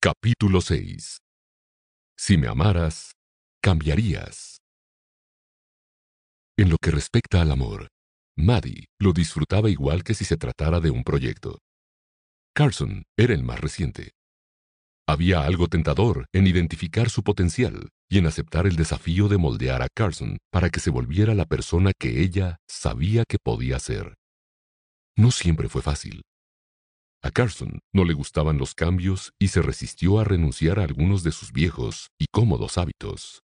Capítulo 0.00 0.60
6 0.60 1.18
Si 2.16 2.36
me 2.36 2.46
amaras, 2.46 3.16
cambiarías. 3.60 4.58
En 6.56 6.70
lo 6.70 6.76
que 6.80 6.92
respecta 6.92 7.42
al 7.42 7.50
amor, 7.50 7.88
Maddie 8.36 8.86
lo 9.00 9.12
disfrutaba 9.12 9.68
igual 9.70 10.04
que 10.04 10.14
si 10.14 10.24
se 10.24 10.36
tratara 10.36 10.78
de 10.78 10.90
un 10.90 11.02
proyecto. 11.02 11.58
Carson 12.54 13.02
era 13.18 13.34
el 13.34 13.42
más 13.42 13.60
reciente. 13.60 14.12
Había 15.08 15.42
algo 15.42 15.66
tentador 15.66 16.26
en 16.32 16.46
identificar 16.46 17.10
su 17.10 17.24
potencial 17.24 17.88
y 18.08 18.18
en 18.18 18.28
aceptar 18.28 18.68
el 18.68 18.76
desafío 18.76 19.26
de 19.26 19.38
moldear 19.38 19.82
a 19.82 19.88
Carson 19.92 20.38
para 20.52 20.70
que 20.70 20.78
se 20.78 20.90
volviera 20.90 21.34
la 21.34 21.44
persona 21.44 21.90
que 21.98 22.22
ella 22.22 22.58
sabía 22.68 23.24
que 23.28 23.38
podía 23.42 23.80
ser. 23.80 24.14
No 25.16 25.32
siempre 25.32 25.68
fue 25.68 25.82
fácil. 25.82 26.22
A 27.22 27.30
Carson 27.30 27.80
no 27.92 28.04
le 28.04 28.14
gustaban 28.14 28.58
los 28.58 28.74
cambios 28.74 29.32
y 29.38 29.48
se 29.48 29.60
resistió 29.60 30.20
a 30.20 30.24
renunciar 30.24 30.78
a 30.78 30.84
algunos 30.84 31.24
de 31.24 31.32
sus 31.32 31.52
viejos 31.52 32.10
y 32.18 32.26
cómodos 32.30 32.78
hábitos. 32.78 33.42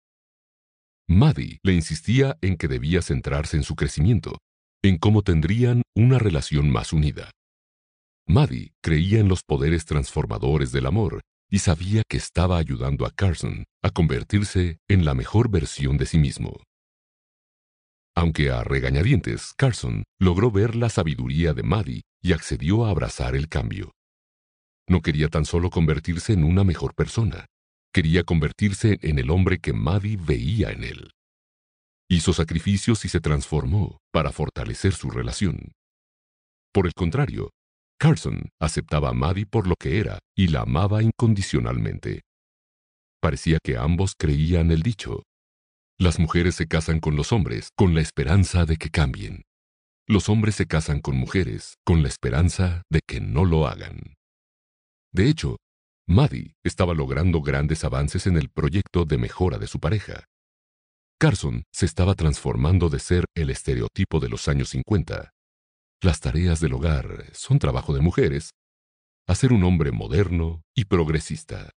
Maddie 1.08 1.58
le 1.62 1.74
insistía 1.74 2.38
en 2.40 2.56
que 2.56 2.68
debía 2.68 3.02
centrarse 3.02 3.56
en 3.56 3.64
su 3.64 3.74
crecimiento, 3.74 4.38
en 4.82 4.98
cómo 4.98 5.22
tendrían 5.22 5.82
una 5.94 6.18
relación 6.18 6.70
más 6.70 6.92
unida. 6.92 7.30
Maddie 8.26 8.72
creía 8.82 9.18
en 9.18 9.28
los 9.28 9.42
poderes 9.42 9.84
transformadores 9.84 10.72
del 10.72 10.86
amor 10.86 11.20
y 11.50 11.58
sabía 11.58 12.02
que 12.08 12.16
estaba 12.16 12.58
ayudando 12.58 13.04
a 13.06 13.10
Carson 13.10 13.64
a 13.82 13.90
convertirse 13.90 14.78
en 14.88 15.04
la 15.04 15.14
mejor 15.14 15.50
versión 15.50 15.98
de 15.98 16.06
sí 16.06 16.18
mismo. 16.18 16.62
Aunque 18.16 18.50
a 18.50 18.62
regañadientes, 18.62 19.52
Carson 19.56 20.04
logró 20.20 20.50
ver 20.50 20.76
la 20.76 20.88
sabiduría 20.88 21.52
de 21.52 21.62
Maddie 21.62 22.02
y 22.22 22.32
accedió 22.32 22.84
a 22.84 22.90
abrazar 22.90 23.34
el 23.34 23.48
cambio. 23.48 23.92
No 24.88 25.00
quería 25.00 25.28
tan 25.28 25.44
solo 25.44 25.70
convertirse 25.70 26.32
en 26.32 26.44
una 26.44 26.62
mejor 26.62 26.94
persona, 26.94 27.46
quería 27.92 28.22
convertirse 28.22 28.98
en 29.02 29.18
el 29.18 29.30
hombre 29.30 29.58
que 29.58 29.72
Maddie 29.72 30.16
veía 30.16 30.70
en 30.70 30.84
él. 30.84 31.10
Hizo 32.08 32.32
sacrificios 32.32 33.04
y 33.04 33.08
se 33.08 33.20
transformó 33.20 33.98
para 34.12 34.30
fortalecer 34.30 34.92
su 34.92 35.10
relación. 35.10 35.72
Por 36.72 36.86
el 36.86 36.92
contrario, 36.92 37.50
Carson 37.98 38.50
aceptaba 38.60 39.10
a 39.10 39.12
Maddie 39.12 39.46
por 39.46 39.66
lo 39.66 39.74
que 39.76 39.98
era 39.98 40.18
y 40.36 40.48
la 40.48 40.62
amaba 40.62 41.02
incondicionalmente. 41.02 42.22
Parecía 43.20 43.58
que 43.62 43.78
ambos 43.78 44.14
creían 44.18 44.70
el 44.70 44.82
dicho. 44.82 45.22
Las 45.98 46.18
mujeres 46.18 46.56
se 46.56 46.66
casan 46.66 46.98
con 46.98 47.14
los 47.14 47.32
hombres 47.32 47.68
con 47.76 47.94
la 47.94 48.00
esperanza 48.00 48.66
de 48.66 48.76
que 48.76 48.90
cambien. 48.90 49.44
Los 50.08 50.28
hombres 50.28 50.56
se 50.56 50.66
casan 50.66 51.00
con 51.00 51.16
mujeres 51.16 51.76
con 51.84 52.02
la 52.02 52.08
esperanza 52.08 52.82
de 52.90 53.00
que 53.06 53.20
no 53.20 53.44
lo 53.44 53.68
hagan. 53.68 54.16
De 55.12 55.28
hecho, 55.28 55.56
Maddie 56.08 56.56
estaba 56.64 56.94
logrando 56.94 57.40
grandes 57.40 57.84
avances 57.84 58.26
en 58.26 58.36
el 58.36 58.50
proyecto 58.50 59.04
de 59.04 59.18
mejora 59.18 59.58
de 59.58 59.68
su 59.68 59.78
pareja. 59.78 60.24
Carson 61.18 61.62
se 61.72 61.86
estaba 61.86 62.14
transformando 62.14 62.90
de 62.90 62.98
ser 62.98 63.24
el 63.36 63.50
estereotipo 63.50 64.18
de 64.18 64.28
los 64.28 64.48
años 64.48 64.70
50. 64.70 65.30
Las 66.02 66.20
tareas 66.20 66.60
del 66.60 66.74
hogar 66.74 67.30
son 67.32 67.60
trabajo 67.60 67.94
de 67.94 68.00
mujeres, 68.00 68.50
a 69.28 69.34
ser 69.36 69.52
un 69.52 69.62
hombre 69.62 69.92
moderno 69.92 70.64
y 70.74 70.84
progresista. 70.86 71.70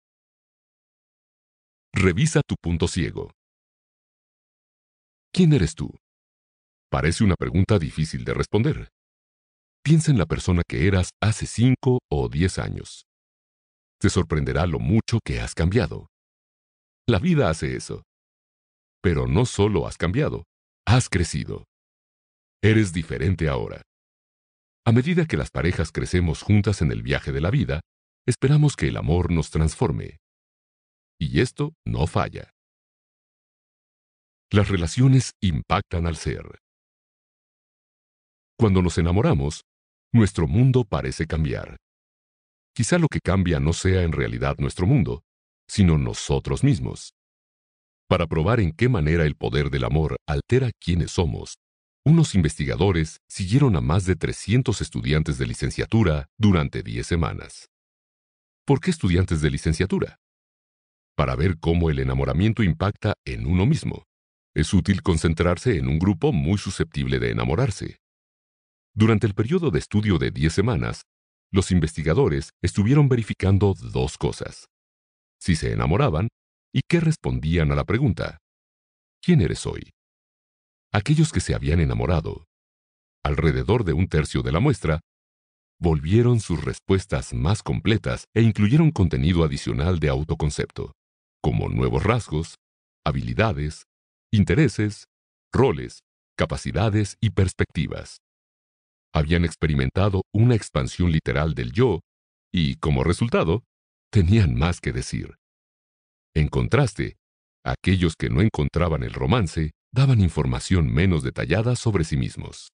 Revisa 1.92 2.41
tu 2.44 2.56
punto 2.61 2.89
ciego. 2.89 3.31
¿Quién 5.37 5.53
eres 5.53 5.75
tú? 5.75 5.95
Parece 6.91 7.23
una 7.23 7.34
pregunta 7.34 7.79
difícil 7.79 8.25
de 8.25 8.33
responder. 8.33 8.89
Piensa 9.84 10.11
en 10.11 10.17
la 10.17 10.25
persona 10.25 10.62
que 10.67 10.87
eras 10.87 11.11
hace 11.23 11.47
cinco 11.47 11.98
o 12.11 12.31
diez 12.31 12.59
años. 12.59 13.05
Te 14.01 14.09
sorprenderá 14.09 14.67
lo 14.67 14.78
mucho 14.78 15.19
que 15.23 15.41
has 15.41 15.53
cambiado. 15.53 16.06
La 17.06 17.19
vida 17.19 17.51
hace 17.51 17.77
eso. 17.77 18.03
Pero 19.03 19.27
no 19.27 19.45
solo 19.45 19.87
has 19.87 19.98
cambiado, 19.98 20.45
has 20.87 21.10
crecido. 21.10 21.66
Eres 22.62 22.94
diferente 22.94 23.50
ahora. 23.50 23.83
A 24.87 24.93
medida 24.93 25.27
que 25.27 25.37
las 25.37 25.50
parejas 25.50 25.93
crecemos 25.93 26.41
juntas 26.41 26.81
en 26.81 26.91
el 26.91 27.03
viaje 27.03 27.31
de 27.31 27.43
la 27.43 27.50
vida, 27.50 27.83
esperamos 28.27 28.75
que 28.75 28.89
el 28.89 28.97
amor 28.97 29.31
nos 29.31 29.50
transforme. 29.50 30.16
Y 31.21 31.43
esto 31.43 31.75
no 31.84 32.06
falla. 32.06 32.56
Las 34.53 34.69
relaciones 34.69 35.33
impactan 35.41 36.07
al 36.07 36.17
ser. 36.17 36.61
Cuando 38.57 38.81
nos 38.81 38.97
enamoramos, 38.97 39.62
nuestro 40.12 40.47
mundo 40.47 40.84
parece 40.84 41.27
cambiar. 41.27 41.77
Quizá 42.73 42.99
lo 42.99 43.09
que 43.09 43.21
cambia 43.21 43.59
no 43.59 43.73
sea 43.73 44.03
en 44.03 44.12
realidad 44.12 44.57
nuestro 44.59 44.87
mundo, 44.87 45.23
sino 45.69 45.99
nosotros 45.99 46.62
mismos. 46.62 47.12
Para 48.09 48.29
probar 48.29 48.61
en 48.61 48.71
qué 48.71 48.89
manera 48.89 49.25
el 49.25 49.34
poder 49.34 49.69
del 49.69 49.84
amor 49.84 50.17
altera 50.29 50.71
quiénes 50.81 51.11
somos, 51.11 51.57
unos 52.05 52.37
investigadores 52.37 53.19
siguieron 53.28 53.75
a 53.75 53.81
más 53.81 54.05
de 54.05 54.15
300 54.15 54.81
estudiantes 54.81 55.39
de 55.39 55.47
licenciatura 55.47 56.28
durante 56.39 56.84
10 56.84 57.05
semanas. 57.05 57.67
¿Por 58.65 58.81
qué 58.81 58.91
estudiantes 58.91 59.41
de 59.41 59.51
licenciatura? 59.51 60.19
Para 61.17 61.34
ver 61.34 61.59
cómo 61.59 61.91
el 61.91 61.99
enamoramiento 61.99 62.63
impacta 62.63 63.15
en 63.25 63.47
uno 63.47 63.67
mismo. 63.67 64.05
Es 64.56 64.72
útil 64.72 65.03
concentrarse 65.03 65.77
en 65.77 65.87
un 65.87 65.99
grupo 65.99 66.33
muy 66.33 66.56
susceptible 66.56 67.19
de 67.19 67.31
enamorarse. 67.31 67.99
Durante 68.94 69.27
el 69.27 69.34
periodo 69.34 69.71
de 69.71 69.78
estudio 69.78 70.17
de 70.17 70.31
10 70.31 70.50
semanas, 70.50 71.03
los 71.53 71.71
investigadores 71.71 72.49
estuvieron 72.62 73.11
verificando 73.11 73.75
dos 73.75 74.16
cosas. 74.16 74.65
Si 75.39 75.56
se 75.56 75.75
enamoraban 75.75 76.28
y 76.72 76.81
qué 76.89 77.00
respondían 77.00 77.71
a 77.71 77.75
la 77.75 77.84
pregunta. 77.84 78.39
¿Quién 79.21 79.43
eres 79.43 79.66
hoy? 79.66 79.91
Aquellos 80.91 81.33
que 81.33 81.41
se 81.41 81.55
habían 81.55 81.81
enamorado, 81.81 82.47
alrededor 83.22 83.84
de 83.84 83.93
un 83.93 84.09
tercio 84.09 84.41
de 84.41 84.53
la 84.53 84.61
muestra, 84.61 85.00
volvieron 85.78 86.41
sus 86.41 86.65
respuestas 86.65 87.34
más 87.34 87.62
completas 87.62 88.25
e 88.34 88.41
incluyeron 88.41 88.91
contenido 88.91 89.45
adicional 89.45 89.99
de 89.99 90.09
autoconcepto, 90.09 90.93
como 91.43 91.69
nuevos 91.69 92.05
rasgos, 92.05 92.55
habilidades, 93.05 93.84
intereses, 94.32 95.06
roles, 95.53 96.00
capacidades 96.37 97.16
y 97.20 97.31
perspectivas 97.31 98.19
habían 99.16 99.47
experimentado 99.47 100.25
una 100.31 100.54
expansión 100.54 101.10
literal 101.10 101.54
del 101.54 101.72
yo 101.72 102.00
y, 102.53 102.76
como 102.76 103.03
resultado, 103.03 103.65
tenían 104.12 104.54
más 104.54 104.78
que 104.81 104.92
decir. 104.92 105.36
En 106.34 106.48
contraste, 106.48 107.16
aquellos 107.65 108.15
que 108.15 108.28
no 108.28 108.42
encontraban 108.42 109.03
el 109.03 109.15
romance 109.15 109.70
daban 109.91 110.20
información 110.20 110.92
menos 110.92 111.22
detallada 111.22 111.76
sobre 111.76 112.04
sí 112.04 112.19
mismos. 112.19 112.69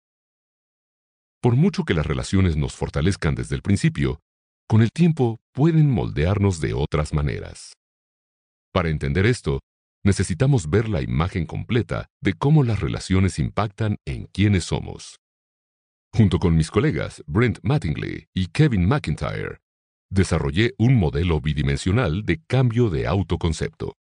Por 1.40 1.54
mucho 1.54 1.84
que 1.84 1.94
las 1.94 2.06
relaciones 2.06 2.56
nos 2.56 2.74
fortalezcan 2.74 3.36
desde 3.36 3.54
el 3.54 3.62
principio, 3.62 4.18
con 4.68 4.82
el 4.82 4.90
tiempo 4.90 5.38
pueden 5.52 5.90
moldearnos 5.90 6.60
de 6.60 6.74
otras 6.74 7.14
maneras. 7.14 7.74
Para 8.72 8.88
entender 8.88 9.26
esto, 9.26 9.60
necesitamos 10.04 10.68
ver 10.68 10.88
la 10.88 11.02
imagen 11.02 11.46
completa 11.46 12.08
de 12.20 12.34
cómo 12.34 12.64
las 12.64 12.80
relaciones 12.80 13.38
impactan 13.38 13.98
en 14.04 14.26
quiénes 14.26 14.64
somos. 14.64 15.16
Junto 16.14 16.38
con 16.38 16.56
mis 16.56 16.70
colegas 16.70 17.22
Brent 17.26 17.58
Mattingly 17.62 18.28
y 18.34 18.48
Kevin 18.48 18.86
McIntyre, 18.86 19.60
desarrollé 20.10 20.74
un 20.78 20.96
modelo 20.96 21.40
bidimensional 21.40 22.24
de 22.24 22.42
cambio 22.46 22.90
de 22.90 23.06
autoconcepto. 23.06 23.94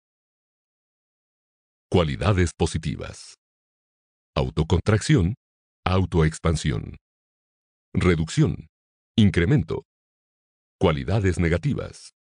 Cualidades 1.92 2.52
positivas. 2.54 3.36
Autocontracción, 4.36 5.36
autoexpansión. 5.86 6.98
Reducción, 7.94 8.68
incremento. 9.16 9.84
Cualidades 10.80 11.40
negativas. 11.40 12.14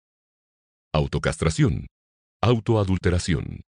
Autocastración, 0.93 1.87
autoadulteración. 2.43 3.63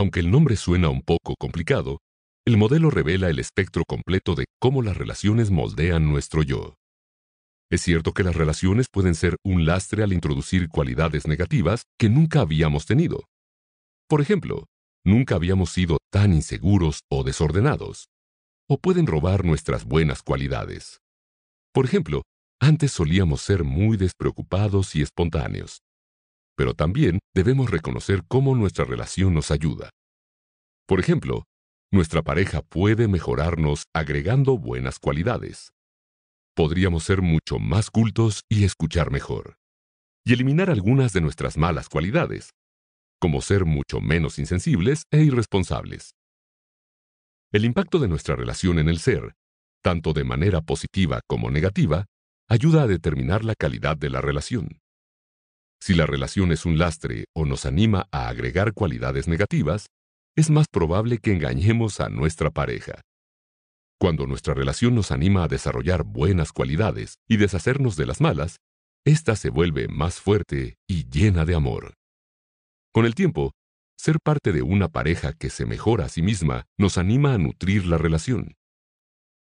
Aunque 0.00 0.20
el 0.20 0.30
nombre 0.30 0.56
suena 0.56 0.88
un 0.88 1.02
poco 1.02 1.34
complicado, 1.38 1.98
el 2.46 2.56
modelo 2.56 2.88
revela 2.88 3.28
el 3.28 3.38
espectro 3.38 3.84
completo 3.86 4.34
de 4.34 4.46
cómo 4.58 4.80
las 4.80 4.96
relaciones 4.96 5.50
moldean 5.50 6.08
nuestro 6.08 6.42
yo. 6.42 6.76
Es 7.70 7.82
cierto 7.82 8.14
que 8.14 8.22
las 8.22 8.34
relaciones 8.34 8.86
pueden 8.90 9.14
ser 9.14 9.36
un 9.44 9.66
lastre 9.66 10.02
al 10.02 10.14
introducir 10.14 10.70
cualidades 10.70 11.26
negativas 11.26 11.82
que 11.98 12.08
nunca 12.08 12.40
habíamos 12.40 12.86
tenido. 12.86 13.26
Por 14.08 14.22
ejemplo, 14.22 14.68
nunca 15.04 15.34
habíamos 15.34 15.68
sido 15.70 15.98
tan 16.10 16.32
inseguros 16.32 17.00
o 17.10 17.22
desordenados. 17.22 18.08
O 18.70 18.78
pueden 18.78 19.06
robar 19.06 19.44
nuestras 19.44 19.84
buenas 19.84 20.22
cualidades. 20.22 21.02
Por 21.74 21.84
ejemplo, 21.84 22.22
antes 22.58 22.92
solíamos 22.92 23.42
ser 23.42 23.64
muy 23.64 23.98
despreocupados 23.98 24.96
y 24.96 25.02
espontáneos. 25.02 25.82
Pero 26.60 26.74
también 26.74 27.20
debemos 27.34 27.70
reconocer 27.70 28.22
cómo 28.28 28.54
nuestra 28.54 28.84
relación 28.84 29.32
nos 29.32 29.50
ayuda. 29.50 29.88
Por 30.86 31.00
ejemplo, 31.00 31.44
nuestra 31.90 32.20
pareja 32.20 32.60
puede 32.60 33.08
mejorarnos 33.08 33.84
agregando 33.94 34.58
buenas 34.58 34.98
cualidades. 34.98 35.70
Podríamos 36.54 37.04
ser 37.04 37.22
mucho 37.22 37.58
más 37.58 37.88
cultos 37.88 38.42
y 38.46 38.64
escuchar 38.64 39.10
mejor. 39.10 39.56
y 40.22 40.34
eliminar 40.34 40.68
algunas 40.68 41.14
de 41.14 41.22
nuestras 41.22 41.56
malas 41.56 41.88
cualidades, 41.88 42.50
como 43.18 43.40
ser 43.40 43.64
mucho 43.64 44.02
menos 44.02 44.38
insensibles 44.38 45.04
e 45.10 45.22
irresponsables. 45.22 46.10
El 47.52 47.64
impacto 47.64 47.98
de 47.98 48.08
nuestra 48.08 48.36
relación 48.36 48.78
en 48.78 48.90
el 48.90 48.98
ser, 48.98 49.32
tanto 49.82 50.12
de 50.12 50.24
manera 50.24 50.60
positiva 50.60 51.22
como 51.26 51.50
negativa, 51.50 52.04
ayuda 52.50 52.82
a 52.82 52.86
determinar 52.86 53.46
la 53.46 53.54
calidad 53.54 53.96
de 53.96 54.10
la 54.10 54.20
relación. 54.20 54.82
Si 55.82 55.94
la 55.94 56.06
relación 56.06 56.52
es 56.52 56.66
un 56.66 56.78
lastre 56.78 57.24
o 57.34 57.46
nos 57.46 57.64
anima 57.64 58.06
a 58.12 58.28
agregar 58.28 58.74
cualidades 58.74 59.28
negativas, 59.28 59.86
es 60.36 60.50
más 60.50 60.66
probable 60.68 61.18
que 61.18 61.32
engañemos 61.32 62.00
a 62.00 62.08
nuestra 62.08 62.50
pareja. 62.50 63.00
Cuando 63.98 64.26
nuestra 64.26 64.54
relación 64.54 64.94
nos 64.94 65.10
anima 65.10 65.44
a 65.44 65.48
desarrollar 65.48 66.04
buenas 66.04 66.52
cualidades 66.52 67.16
y 67.28 67.36
deshacernos 67.36 67.96
de 67.96 68.06
las 68.06 68.20
malas, 68.20 68.56
ésta 69.04 69.36
se 69.36 69.50
vuelve 69.50 69.88
más 69.88 70.20
fuerte 70.20 70.76
y 70.86 71.08
llena 71.08 71.44
de 71.44 71.54
amor. 71.54 71.94
Con 72.92 73.06
el 73.06 73.14
tiempo, 73.14 73.52
ser 73.98 74.18
parte 74.22 74.52
de 74.52 74.62
una 74.62 74.88
pareja 74.88 75.32
que 75.32 75.50
se 75.50 75.66
mejora 75.66 76.06
a 76.06 76.08
sí 76.08 76.22
misma 76.22 76.66
nos 76.78 76.96
anima 76.98 77.34
a 77.34 77.38
nutrir 77.38 77.86
la 77.86 77.98
relación. 77.98 78.54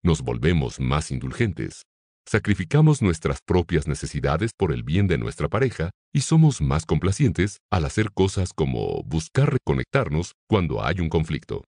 Nos 0.03 0.23
volvemos 0.23 0.81
más 0.81 1.11
indulgentes, 1.11 1.85
sacrificamos 2.27 3.03
nuestras 3.03 3.41
propias 3.45 3.87
necesidades 3.87 4.53
por 4.57 4.73
el 4.73 4.83
bien 4.83 5.07
de 5.07 5.19
nuestra 5.19 5.49
pareja 5.49 5.91
y 6.13 6.21
somos 6.21 6.61
más 6.61 6.87
complacientes 6.87 7.59
al 7.71 7.85
hacer 7.85 8.13
cosas 8.13 8.53
como 8.55 9.03
buscar 9.05 9.53
reconectarnos 9.53 10.33
cuando 10.49 10.85
hay 10.85 11.01
un 11.01 11.09
conflicto. 11.09 11.65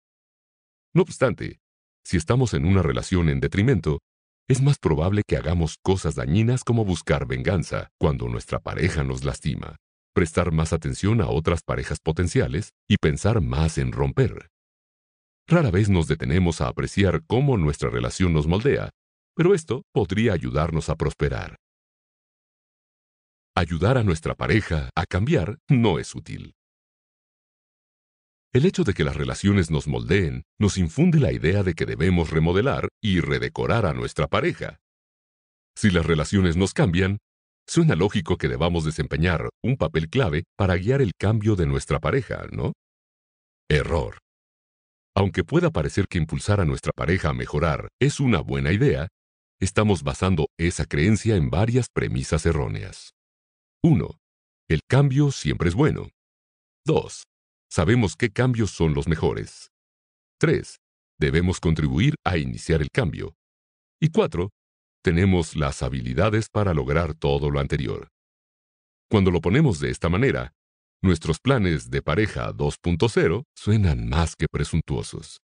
No 0.94 1.02
obstante, 1.02 1.58
si 2.04 2.16
estamos 2.16 2.54
en 2.54 2.64
una 2.66 2.82
relación 2.82 3.28
en 3.28 3.40
detrimento, 3.40 3.98
es 4.48 4.60
más 4.60 4.78
probable 4.78 5.22
que 5.26 5.36
hagamos 5.36 5.76
cosas 5.82 6.14
dañinas 6.14 6.64
como 6.64 6.84
buscar 6.84 7.26
venganza 7.26 7.88
cuando 7.98 8.28
nuestra 8.28 8.60
pareja 8.60 9.02
nos 9.02 9.24
lastima 9.24 9.76
prestar 10.14 10.52
más 10.52 10.72
atención 10.72 11.20
a 11.20 11.28
otras 11.28 11.60
parejas 11.62 11.98
potenciales 12.00 12.70
y 12.88 12.96
pensar 12.96 13.42
más 13.42 13.76
en 13.76 13.92
romper. 13.92 14.48
Rara 15.46 15.70
vez 15.70 15.90
nos 15.90 16.06
detenemos 16.06 16.62
a 16.62 16.68
apreciar 16.68 17.22
cómo 17.26 17.58
nuestra 17.58 17.90
relación 17.90 18.32
nos 18.32 18.46
moldea, 18.46 18.90
pero 19.34 19.54
esto 19.54 19.82
podría 19.92 20.32
ayudarnos 20.32 20.88
a 20.88 20.96
prosperar. 20.96 21.56
Ayudar 23.56 23.98
a 23.98 24.02
nuestra 24.02 24.34
pareja 24.34 24.90
a 24.94 25.06
cambiar 25.06 25.58
no 25.69 25.98
es 25.98 26.14
útil. 26.14 26.54
El 28.52 28.66
hecho 28.66 28.84
de 28.84 28.94
que 28.94 29.04
las 29.04 29.16
relaciones 29.16 29.70
nos 29.70 29.88
moldeen 29.88 30.42
nos 30.58 30.78
infunde 30.78 31.19
la 31.19 31.32
idea 31.32 31.62
de 31.62 31.75
que 31.75 31.86
debemos 31.86 32.31
remodelar 32.31 32.88
y 33.00 33.20
redecorar 33.20 33.86
a 33.86 33.92
nuestra 33.92 34.28
pareja. 34.28 34.78
Si 35.76 35.90
las 35.90 36.06
relaciones 36.06 36.56
nos 36.56 36.72
cambian, 36.72 37.19
Suena 37.66 37.94
lógico 37.94 38.36
que 38.36 38.48
debamos 38.48 38.84
desempeñar 38.84 39.48
un 39.62 39.76
papel 39.76 40.10
clave 40.10 40.44
para 40.56 40.76
guiar 40.76 41.00
el 41.00 41.12
cambio 41.19 41.56
de 41.56 41.66
nuestra 41.66 41.98
pareja, 41.98 42.46
¿no? 42.52 42.75
Error. 43.70 44.19
Aunque 45.16 45.44
pueda 45.44 45.70
parecer 45.70 46.06
que 46.08 46.19
impulsar 46.19 46.60
a 46.60 46.66
nuestra 46.66 46.92
pareja 46.94 47.31
a 47.31 47.34
mejorar 47.34 47.88
es 48.00 48.20
una 48.20 48.40
buena 48.40 48.72
idea, 48.72 49.08
estamos 49.64 50.02
basando 50.02 50.46
esa 50.58 50.84
creencia 50.84 51.37
en 51.37 51.50
varias 51.50 51.88
premisas 51.88 52.46
erróneas. 52.46 53.14
1. 53.82 54.19
El 54.69 54.81
cambio 54.88 55.31
siempre 55.31 55.69
es 55.69 55.75
bueno. 55.75 56.11
2. 56.87 57.25
Sabemos 57.70 58.16
qué 58.16 58.31
cambios 58.31 58.70
son 58.70 58.94
los 58.94 59.08
mejores. 59.08 59.70
3. 60.38 60.78
Debemos 61.19 61.61
contribuir 61.61 62.14
a 62.25 62.38
iniciar 62.38 62.82
el 62.82 62.90
cambio. 62.90 63.34
Y 64.00 64.11
4 64.11 64.50
tenemos 65.02 65.55
las 65.55 65.82
habilidades 65.82 66.49
para 66.49 66.72
lograr 66.72 67.14
todo 67.14 67.50
lo 67.50 67.60
anterior. 67.60 68.08
Cuando 69.10 69.31
lo 69.31 69.43
ponemos 69.43 69.78
de 69.78 69.90
esta 69.90 70.08
manera, 70.08 70.55
nuestros 71.02 71.38
planes 71.38 71.90
de 71.90 72.00
pareja 72.00 72.52
2.0 72.52 73.44
suenan 73.55 74.08
más 74.08 74.34
que 74.34 74.46
presuntuosos. 74.50 75.44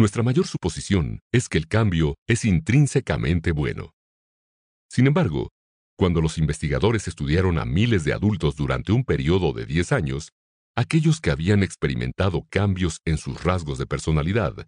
Nuestra 0.00 0.22
mayor 0.22 0.46
suposición 0.46 1.20
es 1.30 1.50
que 1.50 1.58
el 1.58 1.68
cambio 1.68 2.14
es 2.26 2.46
intrínsecamente 2.46 3.52
bueno. 3.52 3.90
Sin 4.90 5.06
embargo, 5.06 5.50
cuando 5.94 6.22
los 6.22 6.38
investigadores 6.38 7.06
estudiaron 7.06 7.58
a 7.58 7.66
miles 7.66 8.04
de 8.04 8.14
adultos 8.14 8.56
durante 8.56 8.92
un 8.92 9.04
periodo 9.04 9.52
de 9.52 9.66
10 9.66 9.92
años, 9.92 10.30
aquellos 10.74 11.20
que 11.20 11.30
habían 11.30 11.62
experimentado 11.62 12.46
cambios 12.48 13.00
en 13.04 13.18
sus 13.18 13.44
rasgos 13.44 13.76
de 13.76 13.84
personalidad, 13.84 14.66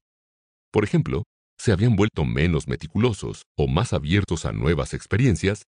por 0.70 0.84
ejemplo, 0.84 1.23
se 1.58 1.73
habían 1.73 1.96
vuelto 1.96 2.26
menos 2.26 2.69
meticulosos 2.69 3.44
o 3.56 3.69
más 3.69 3.94
abiertos 3.94 4.44
a 4.44 4.52
nuevas 4.52 4.93
experiencias, 4.93 5.62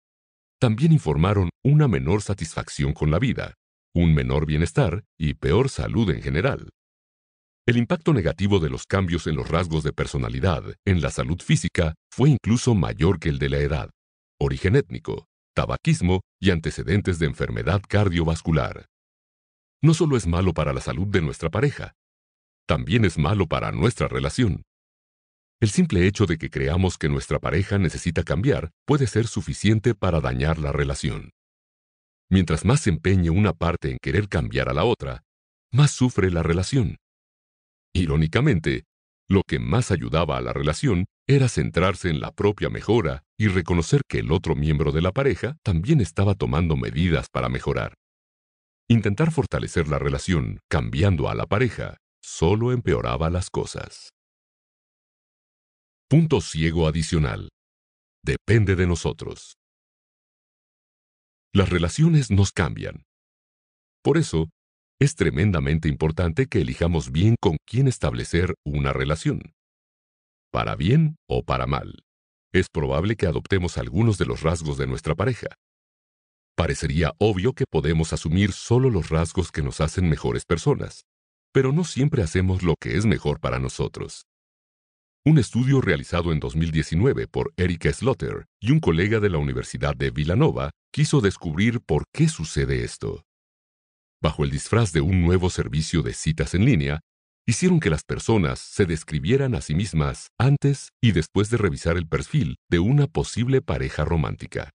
también 0.59 0.91
informaron 0.91 1.51
una 1.63 1.87
menor 1.87 2.23
satisfacción 2.23 2.95
con 2.95 3.11
la 3.11 3.19
vida, 3.19 3.53
un 3.95 4.15
menor 4.15 4.47
bienestar 4.47 5.05
y 5.19 5.35
peor 5.35 5.69
salud 5.69 6.09
en 6.09 6.23
general. 6.23 6.71
El 7.67 7.77
impacto 7.77 8.13
negativo 8.13 8.59
de 8.59 8.71
los 8.71 8.87
cambios 8.87 9.27
en 9.27 9.37
los 9.37 9.49
rasgos 9.49 9.85
de 9.85 9.93
personalidad 9.93 10.65
en 10.85 11.01
la 11.01 11.11
salud 11.11 11.41
física 11.41 11.95
fue 12.11 12.31
incluso 12.31 12.75
mayor 12.75 13.19
que 13.19 13.29
el 13.29 13.39
de 13.39 13.49
la 13.49 13.59
edad, 13.59 13.91
origen 14.41 14.77
étnico, 14.77 15.27
tabaquismo 15.55 16.23
y 16.41 16.51
antecedentes 16.51 17.19
de 17.19 17.27
enfermedad 17.27 17.83
cardiovascular. 17.87 18.87
No 19.83 19.95
solo 19.95 20.17
es 20.17 20.27
malo 20.27 20.53
para 20.53 20.73
la 20.73 20.81
salud 20.81 21.07
de 21.07 21.21
nuestra 21.21 21.51
pareja, 21.51 21.93
también 22.71 23.05
es 23.05 23.19
malo 23.19 23.49
para 23.49 23.73
nuestra 23.73 24.07
relación. 24.07 24.63
El 25.61 25.71
simple 25.71 26.07
hecho 26.07 26.27
de 26.27 26.39
que 26.39 26.51
creamos 26.51 26.99
que 26.99 27.09
nuestra 27.09 27.41
pareja 27.41 27.79
necesita 27.79 28.23
cambiar 28.23 28.71
puede 28.87 29.09
ser 29.09 29.27
suficiente 29.27 29.97
para 29.97 30.21
dañar 30.21 30.59
la 30.59 30.71
relación. 30.71 31.33
Mientras 32.31 32.65
más 32.65 32.83
se 32.83 32.91
empeñe 32.91 33.29
una 33.29 33.53
parte 33.53 33.91
en 33.91 33.99
querer 34.01 34.29
cambiar 34.29 34.69
a 34.69 34.73
la 34.73 34.85
otra, 34.85 35.25
más 35.73 35.91
sufre 35.91 36.31
la 36.31 36.45
relación. 36.45 36.97
Irónicamente, 37.95 38.85
lo 39.29 39.43
que 39.47 39.59
más 39.59 39.91
ayudaba 39.91 40.37
a 40.37 40.41
la 40.41 40.53
relación 40.53 41.07
era 41.29 41.49
centrarse 41.49 42.11
en 42.11 42.21
la 42.21 42.33
propia 42.33 42.69
mejora 42.69 43.23
y 43.39 43.49
reconocer 43.49 44.03
que 44.09 44.19
el 44.19 44.33
otro 44.33 44.57
miembro 44.57 44.91
de 44.91 45.03
la 45.03 45.13
pareja 45.13 45.57
también 45.63 46.01
estaba 46.01 46.35
tomando 46.35 46.77
medidas 46.77 47.29
para 47.31 47.49
mejorar. 47.49 47.95
Intentar 48.89 49.31
fortalecer 49.31 49.87
la 49.87 50.01
relación 50.01 50.59
cambiando 50.69 51.29
a 51.29 51.35
la 51.37 51.47
pareja 51.47 51.99
solo 52.23 52.73
empeoraba 52.73 53.31
las 53.31 53.51
cosas. 53.51 54.11
Punto 56.09 56.41
ciego 56.41 56.89
adicional. 56.89 57.51
Depende 58.25 58.75
de 58.75 58.89
nosotros. 58.89 59.55
Las 61.53 61.69
relaciones 61.69 62.33
nos 62.33 62.51
cambian. 62.51 63.05
Por 64.03 64.19
eso, 64.19 64.49
es 65.01 65.15
tremendamente 65.15 65.89
importante 65.89 66.47
que 66.47 66.61
elijamos 66.61 67.11
bien 67.11 67.37
con 67.41 67.57
quién 67.67 67.89
establecer 67.89 68.55
una 68.67 68.93
relación. 68.93 69.55
Para 70.53 70.77
bien 70.77 71.17
o 71.27 71.43
para 71.43 71.67
mal. 71.67 72.05
Es 72.53 72.69
probable 72.69 73.17
que 73.17 73.27
adoptemos 73.27 73.79
algunos 73.79 74.19
de 74.19 74.27
los 74.27 74.43
rasgos 74.43 74.77
de 74.77 74.87
nuestra 74.87 75.15
pareja. 75.15 75.49
Parecería 76.55 77.15
obvio 77.19 77.55
que 77.55 77.65
podemos 77.65 78.13
asumir 78.13 78.53
solo 78.53 78.91
los 78.91 79.09
rasgos 79.09 79.51
que 79.51 79.63
nos 79.63 79.81
hacen 79.81 80.07
mejores 80.11 80.45
personas, 80.45 81.05
pero 81.51 81.73
no 81.73 81.85
siempre 81.85 82.23
hacemos 82.23 82.63
lo 82.63 82.75
que 82.79 82.99
es 82.99 83.07
mejor 83.07 83.41
para 83.41 83.59
nosotros. 83.59 84.27
Un 85.25 85.39
estudio 85.39 85.81
realizado 85.81 86.31
en 86.31 86.41
2019 86.41 87.27
por 87.27 87.55
Erika 87.57 87.91
Slotter 87.91 88.47
y 88.61 88.73
un 88.73 88.81
colega 88.81 89.19
de 89.21 89.31
la 89.31 89.39
Universidad 89.39 89.97
de 89.97 90.11
Villanova 90.11 90.71
quiso 90.93 91.23
descubrir 91.23 91.81
por 91.81 92.05
qué 92.13 92.29
sucede 92.29 92.85
esto. 92.85 93.23
Bajo 94.23 94.45
el 94.45 94.51
disfraz 94.51 94.93
de 94.93 95.01
un 95.01 95.23
nuevo 95.23 95.49
servicio 95.49 96.03
de 96.03 96.13
citas 96.13 96.55
en 96.55 96.67
línea, 96.67 97.01
hicieron 97.47 97.81
que 97.81 97.89
las 97.89 98.05
personas 98.05 98.59
se 98.59 98.85
describieran 98.85 99.55
a 99.55 99.63
sí 99.63 99.75
mismas 99.75 100.29
antes 100.39 100.91
y 101.03 101.13
después 101.13 101.49
de 101.49 101.57
revisar 101.57 101.97
el 101.97 102.07
perfil 102.07 102.57
de 102.71 102.81
una 102.81 103.07
posible 103.07 103.63
pareja 103.63 104.05
romántica. 104.05 104.71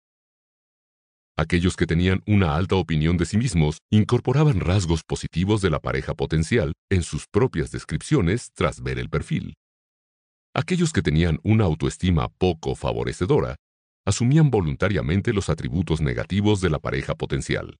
Aquellos 1.37 1.75
que 1.75 1.87
tenían 1.87 2.21
una 2.27 2.55
alta 2.55 2.75
opinión 2.75 3.17
de 3.17 3.25
sí 3.25 3.37
mismos 3.37 3.79
incorporaban 3.89 4.59
rasgos 4.59 5.01
positivos 5.03 5.61
de 5.61 5.71
la 5.71 5.79
pareja 5.79 6.13
potencial 6.13 6.73
en 6.91 7.01
sus 7.01 7.25
propias 7.27 7.71
descripciones 7.71 8.51
tras 8.53 8.83
ver 8.83 8.99
el 8.99 9.09
perfil. 9.09 9.55
Aquellos 10.53 10.93
que 10.93 11.01
tenían 11.01 11.39
una 11.43 11.63
autoestima 11.63 12.29
poco 12.37 12.75
favorecedora 12.75 13.55
asumían 14.05 14.51
voluntariamente 14.51 15.33
los 15.33 15.49
atributos 15.49 15.99
negativos 15.99 16.61
de 16.61 16.69
la 16.69 16.77
pareja 16.77 17.15
potencial. 17.15 17.77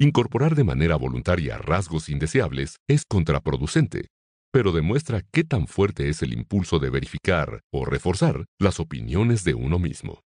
Incorporar 0.00 0.56
de 0.56 0.64
manera 0.64 0.96
voluntaria 0.96 1.56
rasgos 1.56 2.08
indeseables 2.08 2.78
es 2.88 3.04
contraproducente, 3.08 4.08
pero 4.52 4.72
demuestra 4.72 5.22
qué 5.32 5.44
tan 5.44 5.68
fuerte 5.68 6.08
es 6.08 6.22
el 6.22 6.32
impulso 6.32 6.80
de 6.80 6.90
verificar 6.90 7.60
o 7.72 7.84
reforzar 7.84 8.44
las 8.58 8.80
opiniones 8.80 9.44
de 9.44 9.54
uno 9.54 9.78
mismo. 9.78 10.20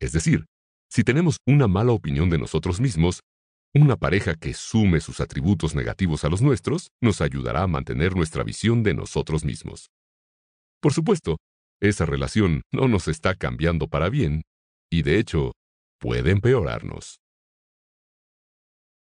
Es 0.00 0.10
decir, 0.10 0.46
si 0.90 1.04
tenemos 1.04 1.36
una 1.46 1.68
mala 1.68 1.92
opinión 1.92 2.30
de 2.30 2.38
nosotros 2.38 2.80
mismos, 2.80 3.20
una 3.76 3.96
pareja 3.96 4.34
que 4.34 4.54
sume 4.54 5.00
sus 5.00 5.20
atributos 5.20 5.74
negativos 5.74 6.24
a 6.24 6.28
los 6.28 6.42
nuestros 6.42 6.88
nos 7.00 7.20
ayudará 7.20 7.62
a 7.62 7.68
mantener 7.68 8.16
nuestra 8.16 8.42
visión 8.42 8.82
de 8.82 8.94
nosotros 8.94 9.44
mismos. 9.44 9.88
Por 10.80 10.92
supuesto, 10.92 11.38
esa 11.80 12.06
relación 12.06 12.62
no 12.72 12.88
nos 12.88 13.08
está 13.08 13.34
cambiando 13.34 13.88
para 13.88 14.08
bien, 14.08 14.42
y 14.92 15.02
de 15.02 15.18
hecho, 15.18 15.52
puede 15.98 16.30
empeorarnos. 16.30 17.18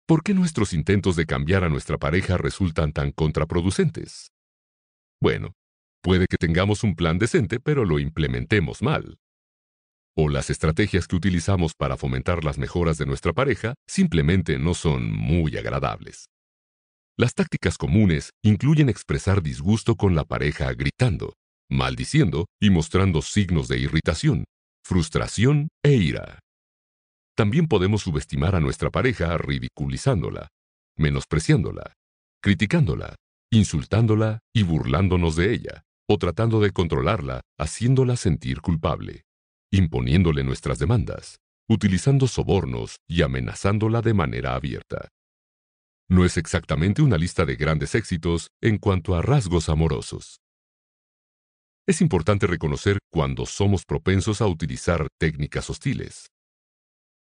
¿Por 0.07 0.23
qué 0.23 0.35
nuestros 0.35 0.75
intentos 0.75 1.17
de 1.17 1.25
cambiar 1.25 1.65
a 1.65 1.71
nuestra 1.71 1.97
pareja 1.97 2.37
resultan 2.37 2.93
tan 2.93 3.11
contraproducentes? 3.11 4.33
Bueno, 5.19 5.55
puede 6.03 6.27
que 6.27 6.37
tengamos 6.37 6.85
un 6.85 6.95
plan 6.95 7.19
decente 7.19 7.59
pero 7.59 7.87
lo 7.87 7.99
implementemos 7.99 8.83
mal. 8.83 9.17
O 10.15 10.29
las 10.29 10.51
estrategias 10.51 11.09
que 11.09 11.17
utilizamos 11.17 11.73
para 11.75 11.97
fomentar 11.97 12.45
las 12.45 12.59
mejoras 12.59 12.99
de 12.99 13.07
nuestra 13.07 13.33
pareja 13.33 13.75
simplemente 13.89 14.59
no 14.59 14.75
son 14.75 15.11
muy 15.11 15.57
agradables. 15.57 16.27
Las 17.17 17.33
tácticas 17.33 17.79
comunes 17.79 18.31
incluyen 18.43 18.91
expresar 18.91 19.41
disgusto 19.43 19.97
con 19.97 20.15
la 20.15 20.25
pareja 20.25 20.71
gritando, 20.75 21.33
maldiciendo 21.71 22.45
y 22.61 22.69
mostrando 22.69 23.23
signos 23.23 23.69
de 23.69 23.79
irritación, 23.79 24.45
frustración 24.85 25.69
e 25.83 25.95
ira. 25.95 26.44
También 27.37 27.67
podemos 27.67 28.03
subestimar 28.03 28.55
a 28.55 28.61
nuestra 28.61 28.91
pareja 28.91 29.37
ridiculizándola, 29.37 30.49
menospreciándola, 30.97 31.95
criticándola, 32.41 33.17
insultándola 33.51 34.41
y 34.53 34.63
burlándonos 34.63 35.37
de 35.37 35.53
ella, 35.53 35.83
o 36.09 36.19
tratando 36.19 36.61
de 36.61 36.71
controlarla, 36.71 37.41
haciéndola 37.59 38.17
sentir 38.17 38.61
culpable, 38.61 39.23
imponiéndole 39.73 40.45
nuestras 40.45 40.79
demandas, 40.79 41.39
utilizando 41.69 42.27
sobornos 42.29 42.97
y 43.09 43.23
amenazándola 43.23 44.01
de 44.03 44.15
manera 44.15 44.55
abierta. 44.55 45.09
No 46.09 46.25
es 46.25 46.37
exactamente 46.37 47.03
una 47.03 47.17
lista 47.17 47.45
de 47.47 47.57
grandes 47.57 47.95
éxitos 47.95 48.51
en 48.63 48.79
cuanto 48.79 49.17
a 49.17 49.23
rasgos 49.23 49.69
amorosos. 49.69 50.41
Es 51.87 52.01
importante 52.01 52.47
reconocer 52.47 52.99
cuando 53.11 53.47
somos 53.47 53.85
propensos 53.85 54.41
a 54.41 54.47
utilizar 54.47 55.09
técnicas 55.19 55.69
hostiles. 55.71 56.34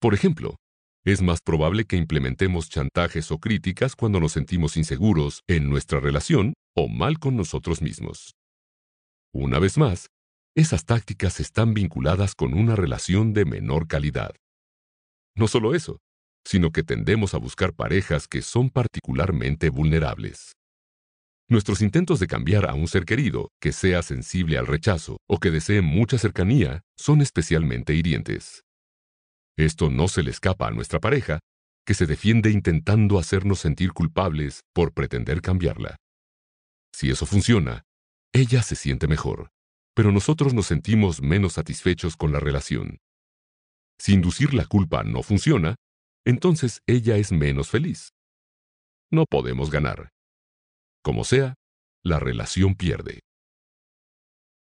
Por 0.01 0.15
ejemplo, 0.15 0.57
es 1.05 1.21
más 1.21 1.41
probable 1.43 1.85
que 1.85 1.97
implementemos 1.97 2.71
chantajes 2.71 3.31
o 3.31 3.39
críticas 3.39 3.95
cuando 3.95 4.19
nos 4.19 4.33
sentimos 4.33 4.79
inseguros 4.79 5.43
en 5.47 5.69
nuestra 5.69 6.01
relación 6.01 6.55
o 6.75 6.89
mal 6.89 7.19
con 7.19 7.37
nosotros 7.37 7.83
mismos. 7.83 8.33
Una 9.35 9.59
vez 9.59 9.77
más, 9.77 10.07
esas 10.57 10.87
tácticas 10.87 11.39
están 11.39 11.75
vinculadas 11.75 12.35
con 12.35 12.55
una 12.55 12.77
relación 12.77 13.35
de 13.35 13.45
menor 13.45 13.89
calidad. 13.89 14.35
No 15.37 15.49
solo 15.49 15.75
eso, 15.75 15.99
sino 16.47 16.71
que 16.71 16.83
tendemos 16.83 17.35
a 17.35 17.39
buscar 17.39 17.75
parejas 17.75 18.27
que 18.27 18.41
son 18.41 18.71
particularmente 18.71 19.69
vulnerables. 19.69 20.53
Nuestros 21.47 21.83
intentos 21.83 22.21
de 22.21 22.27
cambiar 22.27 22.71
a 22.71 22.75
un 22.75 22.89
ser 22.89 23.05
querido 23.05 23.51
que 23.61 23.73
sea 23.73 24.03
sensible 24.03 24.57
al 24.57 24.67
rechazo 24.67 25.19
o 25.29 25.39
que 25.39 25.51
desee 25.51 25.83
mucha 25.83 26.17
cercanía 26.17 26.81
son 26.97 27.21
especialmente 27.21 27.95
hirientes. 27.95 28.63
Esto 29.61 29.91
no 29.91 30.09
se 30.09 30.23
le 30.23 30.31
escapa 30.31 30.69
a 30.69 30.71
nuestra 30.71 31.01
pareja, 31.01 31.39
que 31.85 31.93
se 31.93 32.07
defiende 32.07 32.51
intentando 32.51 33.19
hacernos 33.19 33.59
sentir 33.59 33.93
culpables 33.93 34.63
por 34.73 34.95
pretender 34.95 35.43
cambiarla. 35.43 35.97
Si 36.95 37.11
eso 37.11 37.27
funciona, 37.27 37.83
ella 38.33 38.63
se 38.63 38.75
siente 38.75 39.07
mejor, 39.07 39.51
pero 39.95 40.13
nosotros 40.13 40.55
nos 40.55 40.65
sentimos 40.65 41.21
menos 41.21 41.53
satisfechos 41.53 42.17
con 42.17 42.33
la 42.33 42.41
relación. 42.41 43.01
Si 43.99 44.15
inducir 44.15 44.55
la 44.55 44.65
culpa 44.65 45.03
no 45.03 45.23
funciona, 45.23 45.75
entonces 46.25 46.81
ella 46.87 47.19
es 47.19 47.31
menos 47.31 47.69
feliz. 47.69 48.15
No 49.11 49.27
podemos 49.27 49.71
ganar. 49.71 50.09
Como 51.03 51.23
sea, 51.23 51.55
la 52.03 52.19
relación 52.19 52.77
pierde. 52.77 53.21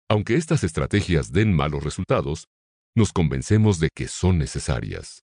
Aunque 0.08 0.36
estas 0.36 0.64
estrategias 0.64 1.32
den 1.32 1.54
malos 1.54 1.84
resultados, 1.84 2.46
nos 2.96 3.12
convencemos 3.12 3.78
de 3.78 3.90
que 3.94 4.08
son 4.08 4.38
necesarias. 4.38 5.22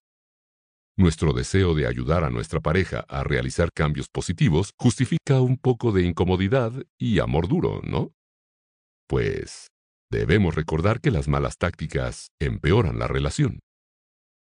Nuestro 0.95 1.33
deseo 1.33 1.73
de 1.73 1.87
ayudar 1.87 2.23
a 2.23 2.29
nuestra 2.29 2.59
pareja 2.59 3.03
a 3.09 3.23
realizar 3.23 3.71
cambios 3.73 4.09
positivos 4.09 4.69
justifica 4.79 5.41
un 5.41 5.57
poco 5.57 5.91
de 5.91 6.03
incomodidad 6.03 6.71
y 6.99 7.17
amor 7.17 7.47
duro, 7.47 7.81
¿no? 7.83 8.13
Pues 9.07 9.69
debemos 10.11 10.53
recordar 10.53 11.01
que 11.01 11.09
las 11.09 11.27
malas 11.27 11.57
tácticas 11.57 12.27
empeoran 12.39 12.99
la 12.99 13.07
relación. 13.07 13.59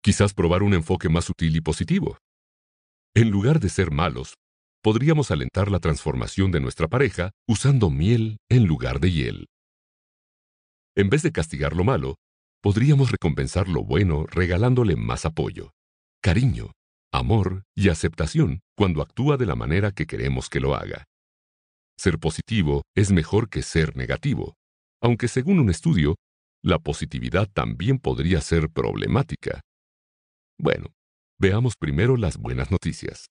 Quizás 0.03 0.35
probar 0.35 0.61
un 0.61 0.75
enfoque 0.75 1.09
más 1.09 1.25
sutil 1.25 1.55
y 1.55 1.61
positivo. 1.61 2.19
En 3.15 3.31
lugar 3.31 3.59
de 3.59 3.69
ser 3.69 3.89
malos, 3.89 4.35
podríamos 4.83 5.31
alentar 5.31 5.71
la 5.71 5.79
transformación 5.79 6.51
de 6.51 6.59
nuestra 6.59 6.87
pareja 6.87 7.31
usando 7.47 7.89
miel 7.89 8.37
en 8.47 8.65
lugar 8.65 8.99
de 8.99 9.11
hiel. 9.11 9.47
En 10.95 11.09
vez 11.09 11.23
de 11.23 11.31
castigar 11.31 11.75
lo 11.75 11.83
malo, 11.83 12.15
podríamos 12.61 13.11
recompensar 13.11 13.67
lo 13.67 13.83
bueno 13.83 14.25
regalándole 14.25 14.95
más 14.95 15.25
apoyo, 15.25 15.71
cariño, 16.21 16.71
amor 17.11 17.63
y 17.75 17.89
aceptación 17.89 18.59
cuando 18.75 19.01
actúa 19.01 19.37
de 19.37 19.45
la 19.45 19.55
manera 19.55 19.91
que 19.91 20.05
queremos 20.05 20.49
que 20.49 20.59
lo 20.59 20.75
haga. 20.75 21.05
Ser 21.97 22.19
positivo 22.19 22.83
es 22.95 23.11
mejor 23.11 23.49
que 23.49 23.63
ser 23.63 23.95
negativo, 23.95 24.55
aunque 25.01 25.27
según 25.27 25.59
un 25.59 25.69
estudio, 25.69 26.15
la 26.63 26.79
positividad 26.79 27.47
también 27.51 27.99
podría 27.99 28.41
ser 28.41 28.69
problemática. 28.69 29.61
Bueno, 30.59 30.93
veamos 31.39 31.75
primero 31.77 32.17
las 32.17 32.37
buenas 32.37 32.71
noticias. 32.71 33.27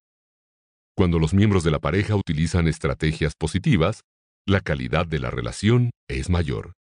Cuando 0.97 1.19
los 1.19 1.35
miembros 1.35 1.63
de 1.63 1.71
la 1.71 1.79
pareja 1.79 2.17
utilizan 2.17 2.69
estrategias 2.69 3.35
positivas, 3.37 4.01
la 4.47 4.61
calidad 4.61 5.07
de 5.07 5.19
la 5.19 5.31
relación 5.31 5.91
es 6.09 6.31
mayor. 6.31 6.73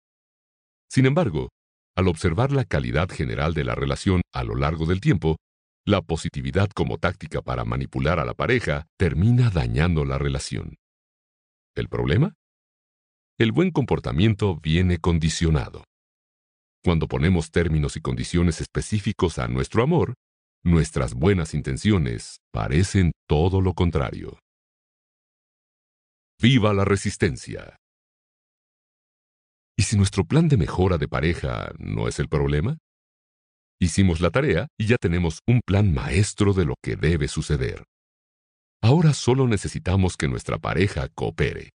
Sin 0.88 1.04
embargo, 1.04 1.50
al 1.96 2.08
observar 2.08 2.52
la 2.52 2.64
calidad 2.64 3.08
general 3.08 3.54
de 3.54 3.64
la 3.64 3.74
relación 3.74 4.20
a 4.32 4.44
lo 4.44 4.54
largo 4.54 4.84
del 4.86 5.00
tiempo, 5.00 5.36
la 5.86 6.02
positividad 6.02 6.68
como 6.70 6.98
táctica 6.98 7.40
para 7.40 7.64
manipular 7.64 8.20
a 8.20 8.24
la 8.24 8.34
pareja 8.34 8.86
termina 8.98 9.50
dañando 9.50 10.04
la 10.04 10.18
relación. 10.18 10.76
¿El 11.74 11.88
problema? 11.88 12.34
El 13.38 13.52
buen 13.52 13.70
comportamiento 13.70 14.56
viene 14.56 14.98
condicionado. 14.98 15.84
Cuando 16.84 17.08
ponemos 17.08 17.50
términos 17.50 17.96
y 17.96 18.00
condiciones 18.00 18.60
específicos 18.60 19.38
a 19.38 19.48
nuestro 19.48 19.82
amor, 19.82 20.14
nuestras 20.64 21.14
buenas 21.14 21.54
intenciones 21.54 22.38
parecen 22.52 23.12
todo 23.28 23.60
lo 23.60 23.74
contrario. 23.74 24.38
¡Viva 26.40 26.74
la 26.74 26.84
resistencia! 26.84 27.78
¿Y 29.78 29.82
si 29.82 29.96
nuestro 29.96 30.24
plan 30.24 30.48
de 30.48 30.56
mejora 30.56 30.96
de 30.96 31.06
pareja 31.06 31.70
no 31.78 32.08
es 32.08 32.18
el 32.18 32.28
problema? 32.28 32.78
Hicimos 33.78 34.20
la 34.20 34.30
tarea 34.30 34.68
y 34.78 34.86
ya 34.86 34.96
tenemos 34.96 35.40
un 35.46 35.60
plan 35.66 35.92
maestro 35.92 36.54
de 36.54 36.64
lo 36.64 36.76
que 36.82 36.96
debe 36.96 37.28
suceder. 37.28 37.84
Ahora 38.82 39.12
solo 39.12 39.46
necesitamos 39.46 40.16
que 40.16 40.28
nuestra 40.28 40.58
pareja 40.58 41.08
coopere. 41.14 41.70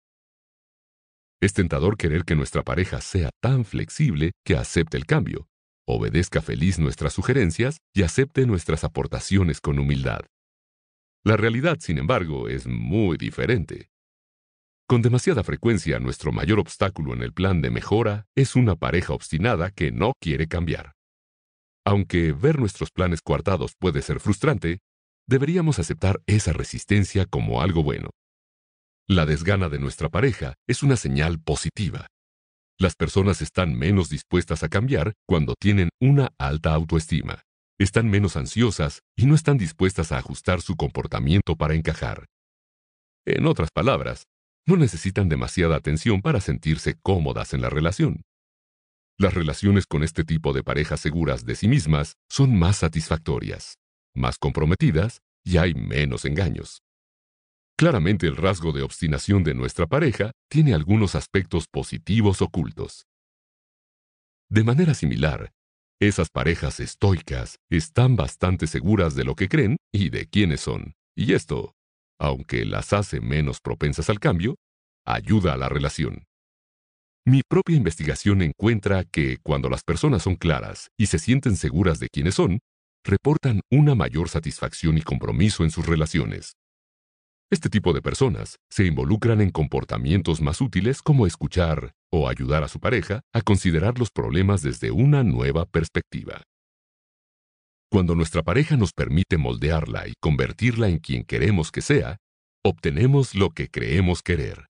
Es 1.41 1.53
tentador 1.53 1.97
querer 1.97 2.23
que 2.23 2.35
nuestra 2.35 2.63
pareja 2.63 3.01
sea 3.01 3.31
tan 3.41 3.65
flexible 3.65 4.31
que 4.45 4.55
acepte 4.55 4.95
el 4.95 5.05
cambio, 5.05 5.47
obedezca 5.85 6.41
feliz 6.41 6.79
nuestras 6.79 7.13
sugerencias 7.13 7.77
y 7.93 8.03
acepte 8.03 8.45
nuestras 8.45 8.83
aportaciones 8.83 9.59
con 9.59 9.79
humildad. 9.79 10.21
La 11.25 11.35
realidad, 11.35 11.77
sin 11.81 11.97
embargo, 11.97 12.47
es 12.47 12.65
muy 12.67 13.17
diferente. 13.17 13.89
Con 14.89 15.03
demasiada 15.03 15.43
frecuencia, 15.43 15.99
nuestro 15.99 16.31
mayor 16.31 16.57
obstáculo 16.57 17.13
en 17.13 17.21
el 17.21 17.31
plan 17.31 17.61
de 17.61 17.69
mejora 17.69 18.25
es 18.35 18.55
una 18.55 18.75
pareja 18.75 19.13
obstinada 19.13 19.69
que 19.69 19.91
no 19.91 20.13
quiere 20.19 20.47
cambiar. 20.47 20.93
Aunque 21.85 22.31
ver 22.31 22.57
nuestros 22.57 22.89
planes 22.89 23.21
coartados 23.21 23.73
puede 23.77 24.01
ser 24.01 24.19
frustrante, 24.19 24.79
deberíamos 25.27 25.77
aceptar 25.77 26.23
esa 26.25 26.53
resistencia 26.53 27.27
como 27.27 27.61
algo 27.61 27.83
bueno. 27.83 28.09
La 29.07 29.27
desgana 29.27 29.69
de 29.69 29.77
nuestra 29.77 30.09
pareja 30.09 30.55
es 30.67 30.81
una 30.81 30.95
señal 30.95 31.39
positiva. 31.39 32.07
Las 32.79 32.95
personas 32.95 33.43
están 33.43 33.77
menos 33.77 34.09
dispuestas 34.09 34.63
a 34.63 34.69
cambiar 34.69 35.13
cuando 35.27 35.53
tienen 35.59 35.89
una 36.01 36.29
alta 36.39 36.73
autoestima. 36.73 37.43
Están 37.77 38.09
menos 38.09 38.35
ansiosas 38.35 39.01
y 39.15 39.27
no 39.27 39.35
están 39.35 39.59
dispuestas 39.59 40.11
a 40.11 40.17
ajustar 40.17 40.61
su 40.61 40.75
comportamiento 40.75 41.55
para 41.55 41.75
encajar. 41.75 42.25
En 43.27 43.45
otras 43.45 43.69
palabras, 43.71 44.23
no 44.69 44.77
necesitan 44.77 45.27
demasiada 45.29 45.75
atención 45.75 46.21
para 46.21 46.39
sentirse 46.39 46.93
cómodas 47.01 47.55
en 47.55 47.61
la 47.61 47.71
relación. 47.71 48.21
Las 49.17 49.33
relaciones 49.33 49.87
con 49.87 50.03
este 50.03 50.23
tipo 50.23 50.53
de 50.53 50.63
parejas 50.63 50.99
seguras 50.99 51.43
de 51.43 51.55
sí 51.55 51.67
mismas 51.67 52.13
son 52.29 52.57
más 52.57 52.77
satisfactorias, 52.77 53.79
más 54.13 54.37
comprometidas 54.37 55.21
y 55.43 55.57
hay 55.57 55.73
menos 55.73 56.23
engaños. 56.23 56.83
Claramente 57.77 58.27
el 58.27 58.37
rasgo 58.37 58.71
de 58.71 58.83
obstinación 58.83 59.43
de 59.43 59.55
nuestra 59.55 59.87
pareja 59.87 60.31
tiene 60.49 60.75
algunos 60.75 61.15
aspectos 61.15 61.65
positivos 61.67 62.41
ocultos. 62.43 63.07
De 64.49 64.63
manera 64.63 64.93
similar, 64.93 65.51
esas 65.99 66.29
parejas 66.29 66.79
estoicas 66.79 67.57
están 67.71 68.15
bastante 68.15 68.67
seguras 68.67 69.15
de 69.15 69.23
lo 69.23 69.33
que 69.33 69.49
creen 69.49 69.77
y 69.91 70.09
de 70.09 70.27
quiénes 70.27 70.61
son, 70.61 70.93
y 71.15 71.33
esto, 71.33 71.73
aunque 72.19 72.65
las 72.65 72.93
hace 72.93 73.21
menos 73.21 73.59
propensas 73.61 74.09
al 74.09 74.19
cambio, 74.19 74.55
ayuda 75.05 75.53
a 75.53 75.57
la 75.57 75.69
relación. 75.69 76.25
Mi 77.25 77.41
propia 77.47 77.75
investigación 77.75 78.41
encuentra 78.41 79.03
que 79.03 79.37
cuando 79.43 79.69
las 79.69 79.83
personas 79.83 80.23
son 80.23 80.35
claras 80.35 80.89
y 80.97 81.07
se 81.07 81.19
sienten 81.19 81.55
seguras 81.55 81.99
de 81.99 82.09
quiénes 82.09 82.35
son, 82.35 82.59
reportan 83.03 83.61
una 83.71 83.95
mayor 83.95 84.29
satisfacción 84.29 84.97
y 84.97 85.01
compromiso 85.01 85.63
en 85.63 85.71
sus 85.71 85.85
relaciones. 85.85 86.53
Este 87.51 87.69
tipo 87.69 87.93
de 87.93 88.01
personas 88.01 88.57
se 88.69 88.85
involucran 88.85 89.41
en 89.41 89.49
comportamientos 89.49 90.39
más 90.39 90.61
útiles 90.61 91.01
como 91.01 91.25
escuchar 91.25 91.93
o 92.11 92.29
ayudar 92.29 92.63
a 92.63 92.67
su 92.67 92.79
pareja 92.79 93.21
a 93.33 93.41
considerar 93.41 93.97
los 93.97 94.11
problemas 94.11 94.61
desde 94.61 94.91
una 94.91 95.23
nueva 95.23 95.65
perspectiva. 95.65 96.43
Cuando 97.91 98.13
nuestra 98.13 98.43
pareja 98.43 98.77
nos 98.77 98.93
permite 98.93 99.37
moldearla 99.37 100.07
y 100.07 100.13
convertirla 100.21 100.89
en 100.89 100.99
quien 100.99 101.23
queremos 101.23 101.71
que 101.71 101.81
sea, 101.81 102.17
obtenemos 102.63 103.33
lo 103.33 103.49
que 103.49 103.67
creemos 103.67 104.21
querer. 104.21 104.67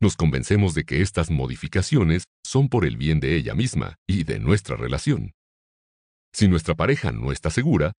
Nos 0.00 0.16
convencemos 0.16 0.74
de 0.74 0.84
que 0.84 1.02
estas 1.02 1.30
modificaciones 1.30 2.24
son 2.44 2.68
por 2.68 2.84
el 2.84 2.96
bien 2.96 3.20
de 3.20 3.36
ella 3.36 3.54
misma 3.54 3.94
y 4.08 4.24
de 4.24 4.40
nuestra 4.40 4.76
relación. 4.76 5.32
Si 6.34 6.48
nuestra 6.48 6.74
pareja 6.74 7.12
no 7.12 7.30
está 7.30 7.50
segura, 7.50 7.92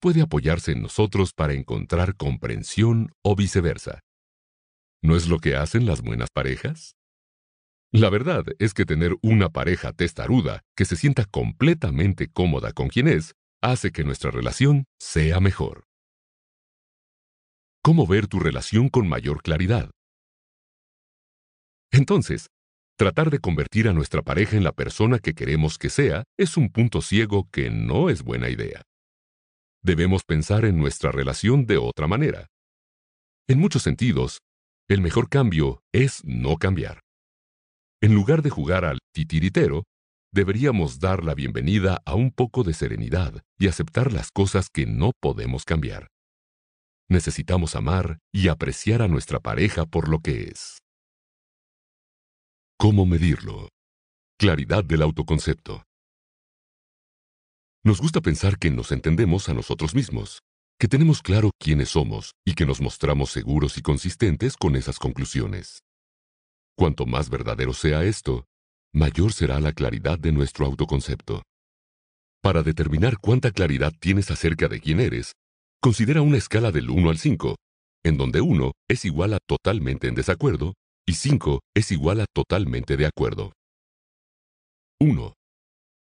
puede 0.00 0.22
apoyarse 0.22 0.72
en 0.72 0.82
nosotros 0.82 1.32
para 1.32 1.52
encontrar 1.52 2.16
comprensión 2.16 3.12
o 3.22 3.36
viceversa. 3.36 4.00
¿No 5.02 5.14
es 5.14 5.28
lo 5.28 5.38
que 5.38 5.56
hacen 5.56 5.84
las 5.84 6.00
buenas 6.00 6.30
parejas? 6.32 6.96
La 7.92 8.10
verdad 8.10 8.44
es 8.58 8.74
que 8.74 8.86
tener 8.86 9.14
una 9.22 9.50
pareja 9.50 9.92
testaruda 9.92 10.62
que 10.74 10.86
se 10.86 10.96
sienta 10.96 11.26
completamente 11.26 12.28
cómoda 12.28 12.72
con 12.72 12.88
quien 12.88 13.06
es, 13.06 13.34
hace 13.64 13.92
que 13.92 14.04
nuestra 14.04 14.30
relación 14.30 14.84
sea 15.00 15.40
mejor. 15.40 15.84
¿Cómo 17.82 18.06
ver 18.06 18.28
tu 18.28 18.38
relación 18.38 18.88
con 18.88 19.08
mayor 19.08 19.42
claridad? 19.42 19.90
Entonces, 21.90 22.48
tratar 22.96 23.30
de 23.30 23.38
convertir 23.38 23.88
a 23.88 23.92
nuestra 23.92 24.22
pareja 24.22 24.56
en 24.56 24.64
la 24.64 24.72
persona 24.72 25.18
que 25.18 25.34
queremos 25.34 25.78
que 25.78 25.90
sea 25.90 26.24
es 26.38 26.56
un 26.56 26.70
punto 26.70 27.02
ciego 27.02 27.48
que 27.50 27.70
no 27.70 28.10
es 28.10 28.22
buena 28.22 28.48
idea. 28.48 28.82
Debemos 29.82 30.24
pensar 30.24 30.64
en 30.64 30.78
nuestra 30.78 31.12
relación 31.12 31.66
de 31.66 31.76
otra 31.76 32.06
manera. 32.06 32.46
En 33.48 33.58
muchos 33.58 33.82
sentidos, 33.82 34.40
el 34.88 35.00
mejor 35.00 35.28
cambio 35.28 35.82
es 35.92 36.24
no 36.24 36.56
cambiar. 36.56 37.00
En 38.02 38.14
lugar 38.14 38.42
de 38.42 38.50
jugar 38.50 38.84
al 38.84 38.98
titiritero, 39.12 39.84
deberíamos 40.34 40.98
dar 40.98 41.22
la 41.22 41.32
bienvenida 41.32 42.02
a 42.04 42.16
un 42.16 42.32
poco 42.32 42.64
de 42.64 42.74
serenidad 42.74 43.44
y 43.56 43.68
aceptar 43.68 44.12
las 44.12 44.32
cosas 44.32 44.68
que 44.68 44.84
no 44.84 45.12
podemos 45.20 45.64
cambiar. 45.64 46.08
Necesitamos 47.08 47.76
amar 47.76 48.18
y 48.32 48.48
apreciar 48.48 49.00
a 49.00 49.06
nuestra 49.06 49.38
pareja 49.38 49.86
por 49.86 50.08
lo 50.08 50.18
que 50.18 50.48
es. 50.48 50.78
¿Cómo 52.76 53.06
medirlo? 53.06 53.68
Claridad 54.36 54.82
del 54.82 55.02
autoconcepto. 55.02 55.84
Nos 57.84 58.00
gusta 58.00 58.20
pensar 58.20 58.58
que 58.58 58.70
nos 58.72 58.90
entendemos 58.90 59.48
a 59.48 59.54
nosotros 59.54 59.94
mismos, 59.94 60.40
que 60.80 60.88
tenemos 60.88 61.22
claro 61.22 61.50
quiénes 61.60 61.90
somos 61.90 62.32
y 62.44 62.54
que 62.54 62.66
nos 62.66 62.80
mostramos 62.80 63.30
seguros 63.30 63.78
y 63.78 63.82
consistentes 63.82 64.56
con 64.56 64.74
esas 64.74 64.98
conclusiones. 64.98 65.84
Cuanto 66.76 67.06
más 67.06 67.30
verdadero 67.30 67.72
sea 67.72 68.02
esto, 68.02 68.46
mayor 68.94 69.32
será 69.32 69.60
la 69.60 69.72
claridad 69.72 70.18
de 70.18 70.32
nuestro 70.32 70.66
autoconcepto. 70.66 71.42
Para 72.40 72.62
determinar 72.62 73.18
cuánta 73.18 73.50
claridad 73.50 73.92
tienes 73.98 74.30
acerca 74.30 74.68
de 74.68 74.80
quién 74.80 75.00
eres, 75.00 75.32
considera 75.80 76.22
una 76.22 76.38
escala 76.38 76.70
del 76.70 76.90
1 76.90 77.10
al 77.10 77.18
5, 77.18 77.56
en 78.04 78.16
donde 78.16 78.40
1 78.40 78.72
es 78.88 79.04
igual 79.04 79.34
a 79.34 79.38
totalmente 79.46 80.06
en 80.06 80.14
desacuerdo 80.14 80.74
y 81.06 81.14
5 81.14 81.60
es 81.74 81.90
igual 81.90 82.20
a 82.20 82.26
totalmente 82.32 82.96
de 82.96 83.06
acuerdo. 83.06 83.52
1. 85.00 85.34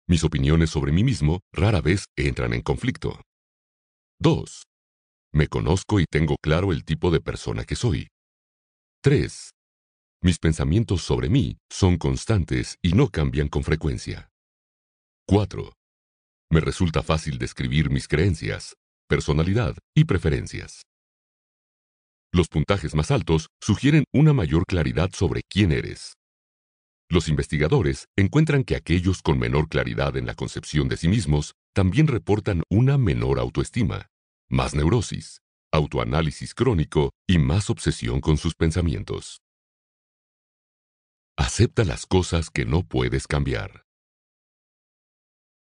Mis 0.07 0.23
opiniones 0.23 0.71
sobre 0.71 0.91
mí 0.91 1.03
mismo 1.03 1.41
rara 1.53 1.81
vez 1.81 2.05
entran 2.17 2.53
en 2.53 2.63
conflicto. 2.63 3.21
2. 4.19 4.63
Me 5.31 5.47
conozco 5.47 5.99
y 5.99 6.05
tengo 6.09 6.35
claro 6.41 6.71
el 6.71 6.83
tipo 6.83 7.11
de 7.11 7.21
persona 7.21 7.63
que 7.63 7.75
soy. 7.75 8.07
3. 9.03 9.51
Mis 10.21 10.37
pensamientos 10.37 11.01
sobre 11.01 11.29
mí 11.29 11.57
son 11.69 11.97
constantes 11.97 12.77
y 12.81 12.91
no 12.91 13.07
cambian 13.07 13.47
con 13.47 13.63
frecuencia. 13.63 14.29
4. 15.27 15.71
Me 16.51 16.59
resulta 16.59 17.01
fácil 17.03 17.37
describir 17.37 17.89
mis 17.89 18.09
creencias, 18.09 18.75
personalidad 19.07 19.77
y 19.95 20.03
preferencias. 20.03 20.81
Los 22.33 22.49
puntajes 22.49 22.95
más 22.95 23.11
altos 23.11 23.47
sugieren 23.61 24.03
una 24.13 24.33
mayor 24.33 24.65
claridad 24.65 25.09
sobre 25.13 25.41
quién 25.49 25.71
eres. 25.71 26.15
Los 27.09 27.29
investigadores 27.29 28.05
encuentran 28.17 28.65
que 28.65 28.75
aquellos 28.75 29.21
con 29.21 29.39
menor 29.39 29.69
claridad 29.69 30.17
en 30.17 30.25
la 30.25 30.35
concepción 30.35 30.89
de 30.89 30.97
sí 30.97 31.07
mismos 31.07 31.53
también 31.73 32.07
reportan 32.07 32.63
una 32.69 32.97
menor 32.97 33.39
autoestima, 33.39 34.07
más 34.49 34.75
neurosis, 34.75 35.39
autoanálisis 35.71 36.53
crónico 36.53 37.11
y 37.25 37.37
más 37.37 37.69
obsesión 37.69 38.19
con 38.19 38.35
sus 38.35 38.53
pensamientos. 38.53 39.39
Acepta 41.39 41.85
las 41.85 42.05
cosas 42.05 42.49
que 42.49 42.65
no 42.65 42.83
puedes 42.83 43.25
cambiar. 43.25 43.85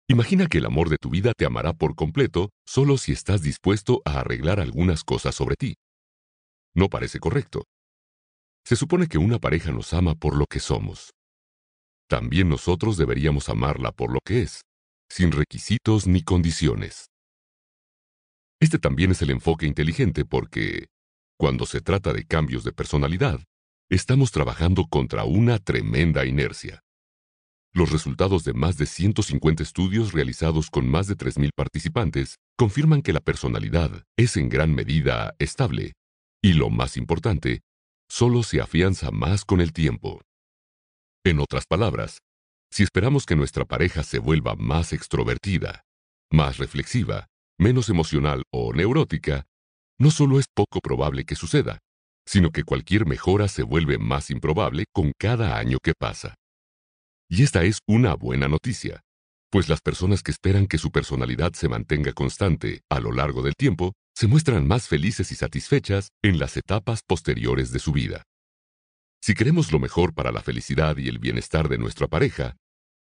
Imagina 0.08 0.45
que 0.45 0.60
el 0.60 0.67
amor 0.67 0.89
de 0.89 0.97
tu 0.97 1.10
vida 1.10 1.34
te 1.36 1.43
amará 1.43 1.73
por 1.73 1.95
completo 1.95 2.51
solo 2.67 2.99
si 2.99 3.13
estás 3.13 3.41
dispuesto 3.41 4.04
a 4.06 4.19
arreglar 4.19 4.60
algunas 4.60 5.04
cosas 5.04 5.34
sobre 5.34 5.56
ti. 5.56 5.73
No 6.75 6.88
parece 6.88 7.19
correcto. 7.19 7.63
Se 8.63 8.75
supone 8.75 9.08
que 9.08 9.17
una 9.17 9.39
pareja 9.39 9.71
nos 9.71 9.91
ama 9.93 10.13
por 10.13 10.38
lo 10.38 10.45
que 10.45 10.60
somos, 10.60 11.10
también 12.08 12.47
nosotros 12.47 12.95
deberíamos 12.95 13.49
amarla 13.49 13.91
por 13.91 14.13
lo 14.13 14.19
que 14.23 14.43
es, 14.43 14.62
sin 15.10 15.32
requisitos 15.32 16.06
ni 16.06 16.21
condiciones. 16.21 17.08
Este 18.62 18.78
también 18.78 19.10
es 19.10 19.21
el 19.23 19.32
enfoque 19.32 19.65
inteligente 19.65 20.25
porque, 20.25 20.89
cuando 21.39 21.65
se 21.65 21.82
trata 21.82 22.13
de 22.13 22.23
cambios 22.23 22.63
de 22.63 22.71
personalidad, 22.71 23.39
estamos 23.89 24.31
trabajando 24.31 24.87
contra 24.87 25.25
una 25.25 25.59
tremenda 25.59 26.25
inercia. 26.25 26.81
Los 27.73 27.91
resultados 27.91 28.43
de 28.43 28.53
más 28.53 28.77
de 28.77 28.85
150 28.85 29.61
estudios 29.61 30.13
realizados 30.13 30.69
con 30.69 30.89
más 30.89 31.07
de 31.07 31.15
3.000 31.15 31.49
participantes 31.55 32.37
confirman 32.57 33.01
que 33.01 33.13
la 33.13 33.19
personalidad 33.19 34.03
es 34.17 34.37
en 34.37 34.49
gran 34.49 34.73
medida 34.73 35.35
estable 35.39 35.93
y, 36.41 36.53
lo 36.53 36.69
más 36.69 36.95
importante, 36.97 37.61
solo 38.09 38.43
se 38.43 38.61
afianza 38.61 39.11
más 39.11 39.45
con 39.45 39.61
el 39.61 39.73
tiempo. 39.73 40.21
En 41.23 41.39
otras 41.39 41.65
palabras, 41.67 42.19
si 42.71 42.83
esperamos 42.83 43.25
que 43.25 43.35
nuestra 43.35 43.65
pareja 43.65 44.03
se 44.03 44.19
vuelva 44.19 44.55
más 44.55 44.93
extrovertida, 44.93 45.83
más 46.31 46.57
reflexiva, 46.57 47.27
menos 47.59 47.89
emocional 47.89 48.43
o 48.51 48.73
neurótica, 48.73 49.45
no 49.99 50.11
solo 50.11 50.39
es 50.39 50.45
poco 50.53 50.79
probable 50.81 51.25
que 51.25 51.35
suceda, 51.35 51.79
sino 52.27 52.51
que 52.51 52.63
cualquier 52.63 53.05
mejora 53.05 53.47
se 53.47 53.63
vuelve 53.63 53.97
más 53.97 54.29
improbable 54.29 54.85
con 54.91 55.11
cada 55.17 55.57
año 55.57 55.77
que 55.83 55.93
pasa. 55.97 56.35
Y 57.29 57.43
esta 57.43 57.63
es 57.63 57.79
una 57.88 58.15
buena 58.15 58.47
noticia, 58.47 59.01
pues 59.51 59.69
las 59.69 59.81
personas 59.81 60.21
que 60.21 60.31
esperan 60.31 60.67
que 60.67 60.77
su 60.77 60.91
personalidad 60.91 61.53
se 61.53 61.69
mantenga 61.69 62.13
constante 62.13 62.81
a 62.89 62.99
lo 62.99 63.11
largo 63.11 63.41
del 63.41 63.55
tiempo 63.55 63.93
se 64.13 64.27
muestran 64.27 64.67
más 64.67 64.88
felices 64.88 65.31
y 65.31 65.35
satisfechas 65.35 66.09
en 66.23 66.39
las 66.39 66.57
etapas 66.57 67.01
posteriores 67.05 67.71
de 67.71 67.79
su 67.79 67.91
vida. 67.91 68.23
Si 69.21 69.33
queremos 69.33 69.71
lo 69.71 69.79
mejor 69.79 70.13
para 70.13 70.31
la 70.31 70.41
felicidad 70.41 70.97
y 70.97 71.07
el 71.07 71.19
bienestar 71.19 71.67
de 71.67 71.77
nuestra 71.77 72.07
pareja, 72.07 72.55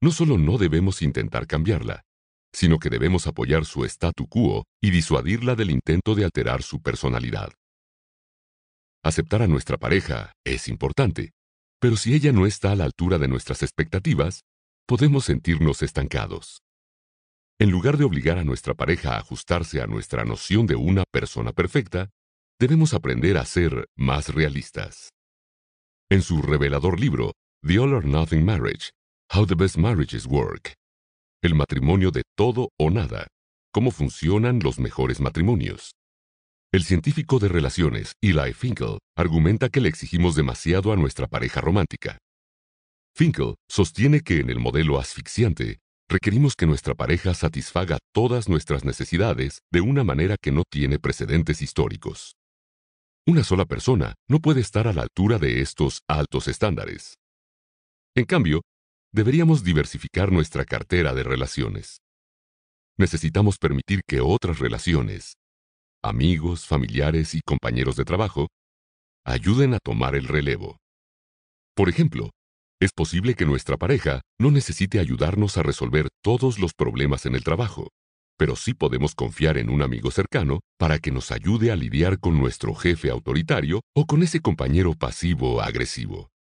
no 0.03 0.13
solo 0.13 0.39
no 0.39 0.59
debemos 0.59 1.03
intentar 1.03 1.47
cambiarla, 1.47 2.03
sino 2.53 2.79
que 2.79 2.91
debemos 2.91 3.27
apoyar 3.27 3.65
su 3.65 3.85
statu 3.85 4.27
quo 4.27 4.65
y 4.83 4.91
disuadirla 4.91 5.55
del 5.55 5.71
intento 5.71 6.15
de 6.15 6.25
alterar 6.25 6.63
su 6.63 6.81
personalidad. 6.81 7.53
Aceptar 9.03 9.41
a 9.41 9.47
nuestra 9.47 9.79
pareja 9.79 10.35
es 10.45 10.69
importante, 10.69 11.33
pero 11.81 11.97
si 11.97 12.15
ella 12.15 12.33
no 12.33 12.45
está 12.45 12.73
a 12.73 12.77
la 12.77 12.85
altura 12.85 13.17
de 13.17 13.29
nuestras 13.29 13.63
expectativas, 13.63 14.43
podemos 14.87 15.25
sentirnos 15.25 15.83
estancados. 15.83 16.61
En 17.59 17.71
lugar 17.71 17.97
de 17.97 18.05
obligar 18.05 18.37
a 18.39 18.45
nuestra 18.45 18.75
pareja 18.75 19.15
a 19.15 19.19
ajustarse 19.19 19.81
a 19.81 19.87
nuestra 19.87 20.25
noción 20.25 20.67
de 20.67 20.77
una 20.77 21.05
persona 21.11 21.53
perfecta, 21.53 22.11
debemos 22.59 22.93
aprender 22.93 23.39
a 23.39 23.47
ser 23.47 23.89
más 23.97 24.35
realistas. 24.35 25.11
En 26.11 26.21
su 26.21 26.43
revelador 26.43 27.01
libro, 27.01 27.33
The 27.67 27.79
All 27.79 27.95
or 27.95 28.05
Nothing 28.05 28.45
Marriage, 28.45 28.91
How 29.35 29.47
the 29.47 29.55
Best 29.55 29.79
Marriages 29.79 30.27
Work, 30.27 30.75
El 31.43 31.55
matrimonio 31.55 32.11
de 32.11 32.23
todo 32.37 32.69
o 32.79 32.91
nada, 32.91 33.29
cómo 33.73 33.93
funcionan 33.93 34.61
los 34.63 34.79
mejores 34.79 35.21
matrimonios. 35.21 35.93
El 36.73 36.85
científico 36.85 37.41
de 37.41 37.49
relaciones, 37.49 38.15
Eli 38.23 38.53
Finkel, 38.53 39.01
argumenta 39.17 39.71
que 39.71 39.81
le 39.81 39.89
exigimos 39.89 40.37
demasiado 40.37 40.93
a 40.93 40.97
nuestra 40.97 41.27
pareja 41.27 41.61
romántica. 41.61 42.19
Finkel 43.13 43.57
sostiene 43.69 44.21
que 44.21 44.39
en 44.39 44.51
el 44.51 44.61
modelo 44.61 45.01
asfixiante, 45.01 45.81
requerimos 46.09 46.55
que 46.55 46.67
nuestra 46.67 46.95
pareja 46.95 47.35
satisfaga 47.35 47.99
todas 48.15 48.49
nuestras 48.49 48.85
necesidades 48.85 49.63
de 49.73 49.81
una 49.81 50.05
manera 50.05 50.37
que 50.41 50.53
no 50.53 50.63
tiene 50.63 51.01
precedentes 51.01 51.61
históricos. 51.61 52.37
Una 53.27 53.43
sola 53.43 53.65
persona 53.65 54.15
no 54.29 54.39
puede 54.39 54.61
estar 54.61 54.87
a 54.87 54.93
la 54.93 55.03
altura 55.03 55.39
de 55.39 55.63
estos 55.63 56.03
altos 56.07 56.47
estándares. 56.47 57.17
En 58.15 58.27
cambio, 58.27 58.63
deberíamos 59.13 59.65
diversificar 59.65 60.31
nuestra 60.31 60.65
cartera 60.65 61.15
de 61.15 61.25
relaciones. 61.25 61.99
necesitamos 62.97 63.57
permitir 63.57 64.03
que 64.07 64.21
otras 64.21 64.59
relaciones, 64.59 65.35
amigos, 66.03 66.67
familiares 66.67 67.35
y 67.35 67.41
compañeros 67.41 67.97
de 67.97 68.05
trabajo, 68.05 68.49
ayuden 69.25 69.75
a 69.75 69.79
tomar 69.79 70.15
el 70.15 70.27
relevo. 70.27 70.79
Por 71.75 71.89
ejemplo, 71.89 72.31
es 72.81 72.93
posible 72.93 73.35
que 73.35 73.45
nuestra 73.45 73.77
pareja 73.77 74.23
no 74.39 74.51
necesite 74.51 74.99
ayudarnos 74.99 75.59
a 75.59 75.63
resolver 75.63 76.09
todos 76.23 76.59
los 76.59 76.73
problemas 76.73 77.27
en 77.27 77.35
el 77.35 77.45
trabajo, 77.45 77.89
pero 78.39 78.57
sí 78.57 78.73
podemos 78.73 79.15
confiar 79.15 79.59
en 79.59 79.69
un 79.69 79.83
amigo 79.83 80.11
cercano 80.11 80.61
para 80.79 80.99
que 80.99 81.11
nos 81.11 81.31
ayude 81.31 81.71
a 81.71 81.77
lidiar 81.77 82.19
con 82.19 82.39
nuestro 82.39 82.75
jefe 82.75 83.11
autoritario 83.11 83.83
o 83.95 84.07
con 84.07 84.23
ese 84.23 84.41
compañero 84.41 84.95
pasivo 84.95 85.57
o 85.57 85.61
agresivo. 85.61 86.31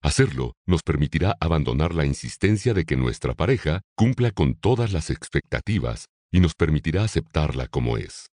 Hacerlo 0.00 0.52
nos 0.64 0.82
permitirá 0.84 1.36
abandonar 1.40 1.92
la 1.92 2.06
insistencia 2.06 2.72
de 2.72 2.84
que 2.84 2.96
nuestra 2.96 3.34
pareja 3.34 3.80
cumpla 3.96 4.30
con 4.30 4.54
todas 4.54 4.92
las 4.92 5.10
expectativas 5.10 6.06
y 6.30 6.38
nos 6.38 6.54
permitirá 6.54 7.02
aceptarla 7.02 7.66
como 7.66 7.96
es, 7.96 8.28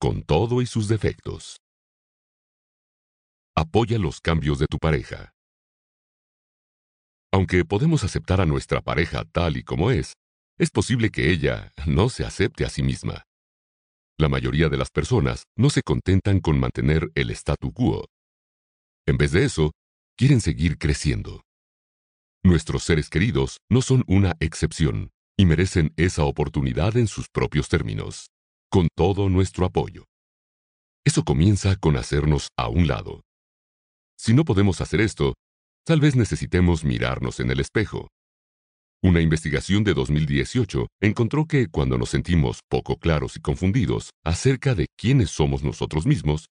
con 0.00 0.22
todo 0.22 0.62
y 0.62 0.66
sus 0.66 0.88
defectos. 0.88 1.60
Apoya 3.54 3.98
los 3.98 4.20
cambios 4.22 4.58
de 4.58 4.66
tu 4.66 4.78
pareja. 4.78 5.34
Aunque 7.30 7.66
podemos 7.66 8.02
aceptar 8.02 8.40
a 8.40 8.46
nuestra 8.46 8.80
pareja 8.80 9.26
tal 9.30 9.58
y 9.58 9.62
como 9.62 9.90
es, 9.90 10.14
es 10.58 10.70
posible 10.70 11.10
que 11.10 11.30
ella 11.30 11.70
no 11.86 12.08
se 12.08 12.24
acepte 12.24 12.64
a 12.64 12.70
sí 12.70 12.82
misma. 12.82 13.24
La 14.18 14.30
mayoría 14.30 14.70
de 14.70 14.78
las 14.78 14.88
personas 14.90 15.44
no 15.54 15.68
se 15.68 15.82
contentan 15.82 16.40
con 16.40 16.58
mantener 16.58 17.10
el 17.14 17.30
statu 17.32 17.70
quo. 17.70 18.06
En 19.06 19.18
vez 19.18 19.32
de 19.32 19.44
eso, 19.44 19.72
quieren 20.16 20.40
seguir 20.40 20.78
creciendo. 20.78 21.42
Nuestros 22.42 22.84
seres 22.84 23.10
queridos 23.10 23.58
no 23.68 23.82
son 23.82 24.04
una 24.06 24.34
excepción 24.40 25.10
y 25.36 25.44
merecen 25.44 25.92
esa 25.98 26.24
oportunidad 26.24 26.96
en 26.96 27.06
sus 27.06 27.28
propios 27.28 27.68
términos, 27.68 28.30
con 28.70 28.88
todo 28.94 29.28
nuestro 29.28 29.66
apoyo. 29.66 30.04
Eso 31.04 31.24
comienza 31.24 31.74
con 31.76 31.96
hacernos 31.96 32.48
a 32.56 32.68
un 32.68 32.86
lado. 32.86 33.22
Si 34.16 34.32
no 34.32 34.44
podemos 34.44 34.80
hacer 34.80 35.00
esto, 35.00 35.34
tal 35.84 36.00
vez 36.00 36.14
necesitemos 36.14 36.84
mirarnos 36.84 37.40
en 37.40 37.50
el 37.50 37.58
espejo. 37.58 38.08
Una 39.02 39.20
investigación 39.20 39.82
de 39.82 39.94
2018 39.94 40.86
encontró 41.00 41.46
que 41.46 41.66
cuando 41.66 41.98
nos 41.98 42.10
sentimos 42.10 42.60
poco 42.68 42.96
claros 42.96 43.36
y 43.36 43.40
confundidos 43.40 44.10
acerca 44.24 44.74
de 44.74 44.86
quiénes 44.96 45.30
somos 45.30 45.64
nosotros 45.64 46.06
mismos, 46.06 46.46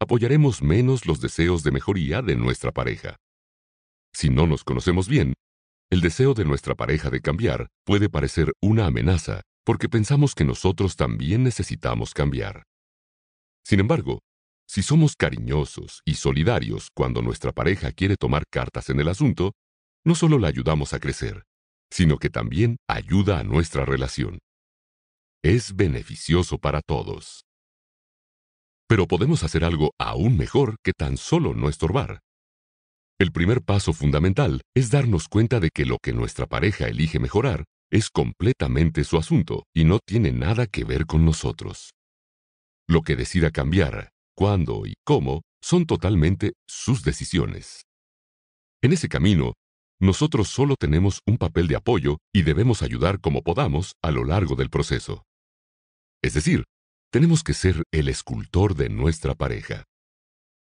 apoyaremos 0.00 0.62
menos 0.62 1.06
los 1.06 1.20
deseos 1.20 1.64
de 1.64 1.72
mejoría 1.72 2.22
de 2.22 2.36
nuestra 2.36 2.70
pareja. 2.70 3.16
Si 4.12 4.30
no 4.30 4.46
nos 4.46 4.62
conocemos 4.62 5.08
bien, 5.08 5.32
el 5.90 6.02
deseo 6.02 6.34
de 6.34 6.44
nuestra 6.44 6.76
pareja 6.76 7.10
de 7.10 7.20
cambiar 7.20 7.66
puede 7.84 8.08
parecer 8.08 8.52
una 8.62 8.86
amenaza 8.86 9.42
porque 9.64 9.88
pensamos 9.88 10.34
que 10.34 10.44
nosotros 10.44 10.94
también 10.94 11.42
necesitamos 11.42 12.12
cambiar. 12.12 12.64
Sin 13.64 13.80
embargo, 13.80 14.20
si 14.66 14.82
somos 14.82 15.16
cariñosos 15.16 16.02
y 16.04 16.14
solidarios 16.14 16.88
cuando 16.94 17.22
nuestra 17.22 17.52
pareja 17.52 17.92
quiere 17.92 18.16
tomar 18.16 18.44
cartas 18.50 18.90
en 18.90 19.00
el 19.00 19.08
asunto, 19.08 19.52
no 20.04 20.14
solo 20.14 20.38
la 20.38 20.48
ayudamos 20.48 20.92
a 20.92 21.00
crecer, 21.00 21.44
sino 21.90 22.18
que 22.18 22.30
también 22.30 22.76
ayuda 22.88 23.38
a 23.38 23.44
nuestra 23.44 23.84
relación. 23.84 24.38
Es 25.42 25.74
beneficioso 25.76 26.58
para 26.58 26.80
todos. 26.80 27.44
Pero 28.86 29.06
podemos 29.06 29.42
hacer 29.44 29.64
algo 29.64 29.92
aún 29.98 30.36
mejor 30.36 30.76
que 30.82 30.92
tan 30.92 31.16
solo 31.16 31.54
no 31.54 31.68
estorbar. 31.68 32.20
El 33.18 33.32
primer 33.32 33.62
paso 33.62 33.92
fundamental 33.92 34.60
es 34.74 34.90
darnos 34.90 35.28
cuenta 35.28 35.60
de 35.60 35.70
que 35.70 35.86
lo 35.86 35.98
que 36.02 36.12
nuestra 36.12 36.46
pareja 36.46 36.86
elige 36.88 37.18
mejorar 37.18 37.64
es 37.94 38.10
completamente 38.10 39.04
su 39.04 39.16
asunto 39.18 39.68
y 39.72 39.84
no 39.84 40.00
tiene 40.04 40.32
nada 40.32 40.66
que 40.66 40.82
ver 40.82 41.06
con 41.06 41.24
nosotros. 41.24 41.94
Lo 42.88 43.02
que 43.02 43.14
decida 43.14 43.52
cambiar 43.52 44.10
cuándo 44.36 44.84
y 44.84 44.94
cómo 45.04 45.42
son 45.62 45.86
totalmente 45.86 46.54
sus 46.68 47.04
decisiones. 47.04 47.84
En 48.82 48.92
ese 48.92 49.08
camino, 49.08 49.52
nosotros 50.00 50.48
solo 50.48 50.74
tenemos 50.74 51.20
un 51.24 51.38
papel 51.38 51.68
de 51.68 51.76
apoyo 51.76 52.18
y 52.34 52.42
debemos 52.42 52.82
ayudar 52.82 53.20
como 53.20 53.42
podamos 53.42 53.92
a 54.02 54.10
lo 54.10 54.24
largo 54.24 54.56
del 54.56 54.70
proceso. 54.70 55.22
Es 56.20 56.34
decir, 56.34 56.64
tenemos 57.12 57.44
que 57.44 57.54
ser 57.54 57.84
el 57.92 58.08
escultor 58.08 58.74
de 58.74 58.88
nuestra 58.88 59.36
pareja. 59.36 59.84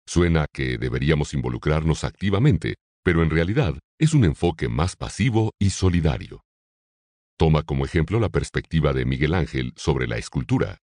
Suena 0.06 0.48
que 0.54 0.78
deberíamos 0.78 1.34
involucrarnos 1.34 2.04
activamente, 2.04 2.76
pero 3.06 3.24
en 3.24 3.30
realidad 3.30 3.80
es 4.02 4.14
un 4.14 4.26
enfoque 4.26 4.68
más 4.68 4.98
pasivo 4.98 5.52
y 5.58 5.70
solidario. 5.70 6.45
Toma 7.38 7.64
como 7.64 7.86
ejemplo 7.86 8.20
la 8.20 8.30
perspectiva 8.30 8.94
de 8.94 9.06
Miguel 9.06 9.34
Ángel 9.34 9.74
sobre 9.76 10.08
la 10.08 10.18
escultura. 10.18 10.78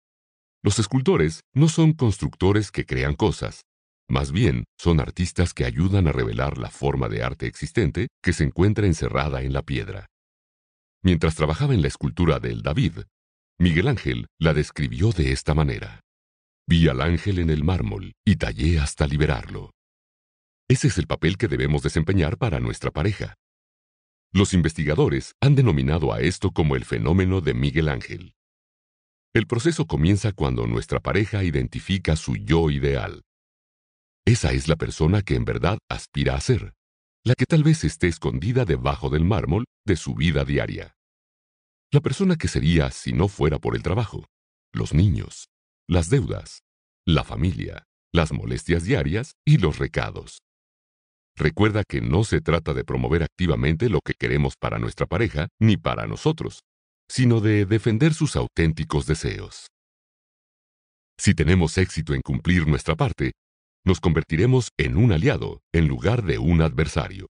Los 0.63 0.79
escultores 0.79 1.41
no 1.55 1.69
son 1.69 1.93
constructores 1.93 2.71
que 2.71 2.87
crean 2.87 3.15
cosas, 3.15 3.65
más 4.11 4.33
bien 4.33 4.65
son 4.79 5.01
artistas 5.01 5.53
que 5.53 5.67
ayudan 5.67 6.09
a 6.09 6.13
revelar 6.13 6.57
la 6.57 6.71
forma 6.71 7.09
de 7.09 7.23
arte 7.23 7.47
existente 7.47 8.09
que 8.23 8.33
se 8.33 8.45
encuentra 8.45 8.87
encerrada 8.87 9.43
en 9.43 9.53
la 9.53 9.63
piedra. 9.63 10.07
Mientras 11.03 11.35
trabajaba 11.35 11.75
en 11.75 11.83
la 11.83 11.89
escultura 11.89 12.41
del 12.41 12.63
David, 12.63 13.01
Miguel 13.59 13.89
Ángel 13.89 14.27
la 14.39 14.55
describió 14.55 15.11
de 15.11 15.33
esta 15.33 15.55
manera. 15.55 16.01
Vi 16.67 16.89
al 16.89 17.01
ángel 17.01 17.39
en 17.39 17.51
el 17.51 17.65
mármol 17.65 18.13
y 18.25 18.37
tallé 18.37 18.79
hasta 18.79 19.07
liberarlo. 19.07 19.73
Ese 20.69 20.89
es 20.89 20.99
el 20.99 21.07
papel 21.07 21.37
que 21.37 21.49
debemos 21.49 21.83
desempeñar 21.83 22.37
para 22.39 22.61
nuestra 22.61 22.91
pareja. 22.91 23.35
Los 24.33 24.53
investigadores 24.53 25.35
han 25.41 25.55
denominado 25.55 26.12
a 26.12 26.21
esto 26.21 26.51
como 26.51 26.77
el 26.77 26.85
fenómeno 26.85 27.41
de 27.41 27.55
Miguel 27.55 27.88
Ángel. 27.88 28.35
El 29.35 29.47
proceso 29.47 29.87
comienza 29.87 30.33
cuando 30.33 30.67
nuestra 30.67 31.01
pareja 31.01 31.45
identifica 31.45 32.17
su 32.17 32.37
yo 32.37 32.71
ideal. 32.71 33.23
Esa 34.27 34.53
es 34.53 34.69
la 34.69 34.77
persona 34.77 35.23
que 35.23 35.35
en 35.35 35.45
verdad 35.45 35.79
aspira 35.88 36.35
a 36.35 36.41
ser, 36.41 36.75
la 37.25 37.35
que 37.35 37.47
tal 37.47 37.62
vez 37.62 37.85
esté 37.85 38.09
escondida 38.09 38.64
debajo 38.64 39.09
del 39.09 39.25
mármol 39.25 39.64
de 39.87 39.97
su 39.97 40.14
vida 40.14 40.45
diaria. 40.45 40.95
La 41.91 42.01
persona 42.01 42.37
que 42.37 42.49
sería 42.49 42.91
si 42.91 43.14
no 43.14 43.29
fuera 43.29 43.59
por 43.59 43.75
el 43.75 43.83
trabajo, 43.83 44.27
los 44.73 44.93
niños, 44.93 45.49
las 45.88 46.11
deudas, 46.11 46.61
la 47.07 47.25
familia, 47.25 47.85
las 48.12 48.33
molestias 48.33 48.85
diarias 48.85 49.33
y 49.47 49.57
los 49.57 49.79
recados. 49.79 50.41
Recuerda 51.38 51.85
que 51.85 52.01
no 52.01 52.24
se 52.24 52.40
trata 52.40 52.74
de 52.74 52.83
promover 52.83 53.22
activamente 53.22 53.88
lo 53.88 54.01
que 54.01 54.14
queremos 54.14 54.55
para 54.57 54.81
nuestra 54.81 55.07
pareja 55.07 55.46
ni 55.61 55.77
para 55.77 56.09
nosotros, 56.09 56.64
sino 57.09 57.40
de 57.40 57.64
defender 57.64 58.12
sus 58.12 58.35
auténticos 58.35 59.07
deseos. 59.07 59.68
Si 61.16 61.35
tenemos 61.35 61.79
éxito 61.79 62.12
en 62.12 62.22
cumplir 62.22 62.66
nuestra 62.66 62.96
parte, 62.96 63.35
nos 63.85 64.01
convertiremos 64.01 64.70
en 64.77 64.96
un 64.96 65.12
aliado 65.12 65.61
en 65.72 65.87
lugar 65.87 66.24
de 66.24 66.38
un 66.38 66.61
adversario. 66.61 67.29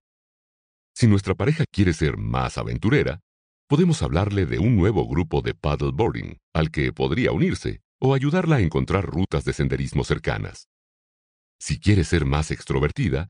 Si 0.96 1.06
nuestra 1.06 1.34
pareja 1.34 1.64
quiere 1.70 1.92
ser 1.92 2.16
más 2.16 2.56
aventurera, 2.56 3.20
podemos 3.68 4.02
hablarle 4.02 4.46
de 4.46 4.58
un 4.58 4.74
nuevo 4.74 5.06
grupo 5.06 5.42
de 5.42 5.52
paddleboarding 5.52 6.38
al 6.54 6.70
que 6.70 6.94
podría 6.94 7.32
unirse 7.32 7.82
o 8.00 8.14
ayudarla 8.14 8.56
a 8.56 8.60
encontrar 8.60 9.04
rutas 9.04 9.44
de 9.44 9.52
senderismo 9.52 10.02
cercanas. 10.02 10.66
Si 11.60 11.78
quiere 11.78 12.04
ser 12.04 12.24
más 12.24 12.50
extrovertida, 12.50 13.28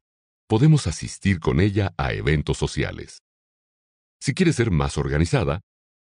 podemos 0.48 0.86
asistir 0.86 1.40
con 1.40 1.60
ella 1.60 1.92
a 1.98 2.12
eventos 2.14 2.56
sociales. 2.56 3.18
Si 4.20 4.34
quiere 4.34 4.52
ser 4.52 4.70
más 4.70 4.96
organizada, 4.96 5.60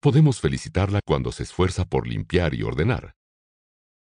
podemos 0.02 0.40
felicitarla 0.40 1.02
cuando 1.06 1.32
se 1.32 1.44
esfuerza 1.44 1.86
por 1.86 2.08
limpiar 2.08 2.56
y 2.56 2.64
ordenar. 2.64 3.14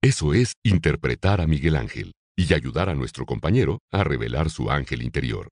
Eso 0.01 0.33
es 0.33 0.53
interpretar 0.63 1.41
a 1.41 1.47
Miguel 1.47 1.75
Ángel 1.75 2.13
y 2.37 2.53
ayudar 2.53 2.89
a 2.89 2.95
nuestro 2.95 3.25
compañero 3.25 3.79
a 3.91 4.03
revelar 4.03 4.49
su 4.49 4.71
ángel 4.71 5.01
interior. 5.01 5.49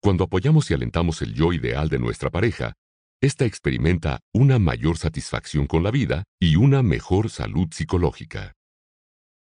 Cuando 0.00 0.24
apoyamos 0.24 0.70
y 0.70 0.74
alentamos 0.74 1.20
el 1.20 1.34
yo 1.34 1.52
ideal 1.52 1.88
de 1.88 1.98
nuestra 1.98 2.30
pareja, 2.30 2.72
ésta 3.20 3.44
experimenta 3.44 4.20
una 4.32 4.58
mayor 4.58 4.96
satisfacción 4.96 5.66
con 5.66 5.82
la 5.82 5.90
vida 5.90 6.24
y 6.40 6.56
una 6.56 6.82
mejor 6.82 7.30
salud 7.30 7.68
psicológica. 7.72 8.52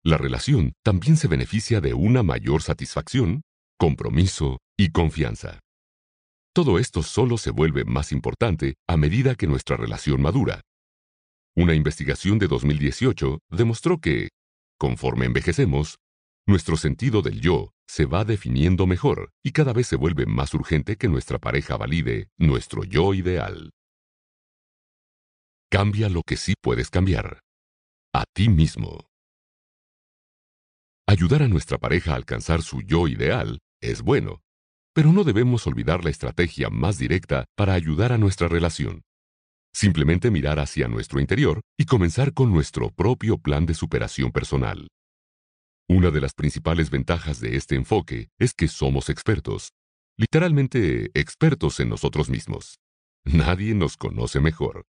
La 0.05 0.18
relación 0.18 0.75
también 0.85 1.16
se 1.16 1.27
beneficia 1.27 1.81
de 1.81 1.94
una 1.94 2.22
mayor 2.22 2.62
satisfacción, 2.62 3.42
compromiso 3.79 4.59
y 4.77 4.91
confianza. 4.91 5.61
Todo 6.55 6.79
esto 6.79 7.03
solo 7.03 7.37
se 7.37 7.51
vuelve 7.51 7.85
más 7.85 8.12
importante 8.12 8.77
a 8.89 8.97
medida 8.97 9.35
que 9.35 9.47
nuestra 9.47 9.77
relación 9.77 10.23
madura. 10.23 10.62
Una 11.55 11.75
investigación 11.75 12.39
de 12.39 12.49
2018 12.49 13.41
demostró 13.51 13.99
que, 13.99 14.31
conforme 14.79 15.27
envejecemos, 15.27 15.97
nuestro 16.47 16.77
sentido 16.77 17.23
del 17.23 17.41
yo 17.41 17.73
se 17.87 18.07
va 18.07 18.25
definiendo 18.25 18.87
mejor 18.87 19.31
y 19.43 19.53
cada 19.53 19.73
vez 19.73 19.87
se 19.87 19.97
vuelve 19.97 20.27
más 20.27 20.55
urgente 20.55 20.97
que 20.97 21.09
nuestra 21.09 21.39
pareja 21.39 21.77
valide 21.77 22.29
nuestro 22.39 22.85
yo 22.85 23.15
ideal. 23.15 23.71
Cambia 25.71 26.09
lo 26.09 26.23
que 26.23 26.37
sí 26.37 26.55
puedes 26.61 26.91
cambiar. 26.91 27.41
A 28.15 28.25
ti 28.33 28.49
mismo. 28.49 29.07
Ayudar 31.07 31.43
a 31.43 31.49
nuestra 31.49 31.77
pareja 31.79 32.12
a 32.12 32.17
alcanzar 32.17 32.62
su 32.62 32.81
yo 32.83 33.09
ideal 33.09 33.59
es 33.81 34.03
bueno, 34.03 34.43
pero 34.95 35.12
no 35.12 35.25
debemos 35.25 35.67
olvidar 35.67 36.05
la 36.05 36.11
estrategia 36.11 36.71
más 36.71 36.99
directa 36.99 37.45
para 37.55 37.75
ayudar 37.75 38.12
a 38.12 38.19
nuestra 38.19 38.49
relación. 38.49 39.03
Simplemente 39.75 40.31
mirar 40.31 40.59
hacia 40.59 40.89
nuestro 40.89 41.21
interior 41.21 41.61
y 41.79 41.85
comenzar 41.85 42.33
con 42.33 42.51
nuestro 42.51 42.91
propio 42.91 43.37
plan 43.37 43.67
de 43.67 43.75
superación 43.75 44.33
personal. 44.33 44.89
Una 45.89 46.11
de 46.11 46.21
las 46.21 46.33
principales 46.33 46.91
ventajas 46.91 47.41
de 47.41 47.57
este 47.57 47.75
enfoque 47.75 48.29
es 48.39 48.55
que 48.55 48.69
somos 48.69 49.11
expertos, 49.11 49.73
literalmente 50.17 51.11
expertos 51.12 51.79
en 51.79 51.91
nosotros 51.91 52.31
mismos. 52.31 52.79
Nadie 53.25 53.75
nos 53.75 53.97
conoce 53.97 54.41
mejor. 54.41 54.85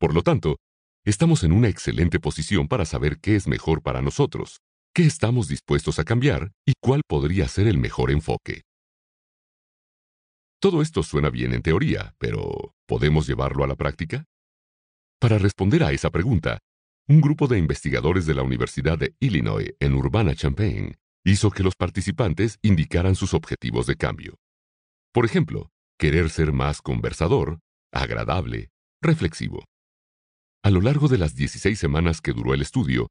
Por 0.00 0.12
lo 0.12 0.22
tanto, 0.22 0.56
estamos 1.04 1.44
en 1.44 1.52
una 1.52 1.68
excelente 1.68 2.18
posición 2.18 2.66
para 2.66 2.84
saber 2.84 3.20
qué 3.20 3.36
es 3.36 3.46
mejor 3.46 3.80
para 3.80 4.02
nosotros, 4.02 4.60
qué 4.94 5.02
estamos 5.02 5.48
dispuestos 5.48 5.98
a 5.98 6.04
cambiar 6.04 6.52
y 6.64 6.74
cuál 6.80 7.02
podría 7.06 7.48
ser 7.48 7.66
el 7.66 7.78
mejor 7.78 8.12
enfoque. 8.12 8.62
Todo 10.60 10.82
esto 10.82 11.02
suena 11.02 11.30
bien 11.30 11.52
en 11.52 11.62
teoría, 11.62 12.14
pero 12.18 12.74
¿podemos 12.86 13.26
llevarlo 13.26 13.64
a 13.64 13.66
la 13.66 13.74
práctica? 13.74 14.24
Para 15.20 15.38
responder 15.38 15.82
a 15.82 15.90
esa 15.90 16.10
pregunta, 16.10 16.60
un 17.08 17.20
grupo 17.20 17.48
de 17.48 17.58
investigadores 17.58 18.24
de 18.24 18.34
la 18.34 18.42
Universidad 18.42 18.96
de 18.96 19.14
Illinois 19.18 19.74
en 19.80 19.94
Urbana-Champaign 19.94 20.94
hizo 21.24 21.50
que 21.50 21.64
los 21.64 21.74
participantes 21.74 22.58
indicaran 22.62 23.16
sus 23.16 23.34
objetivos 23.34 23.86
de 23.86 23.96
cambio. 23.96 24.36
Por 25.12 25.24
ejemplo, 25.24 25.70
querer 25.98 26.30
ser 26.30 26.52
más 26.52 26.80
conversador, 26.80 27.58
agradable, 27.92 28.70
reflexivo. 29.02 29.64
A 30.62 30.70
lo 30.70 30.80
largo 30.80 31.08
de 31.08 31.18
las 31.18 31.34
16 31.34 31.78
semanas 31.78 32.20
que 32.20 32.32
duró 32.32 32.54
el 32.54 32.62
estudio, 32.62 33.08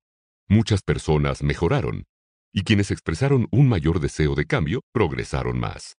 muchas 0.53 0.81
personas 0.81 1.43
mejoraron, 1.43 2.05
y 2.53 2.63
quienes 2.63 2.91
expresaron 2.91 3.47
un 3.51 3.67
mayor 3.67 3.99
deseo 3.99 4.35
de 4.35 4.45
cambio 4.45 4.81
progresaron 4.93 5.59
más. 5.59 5.95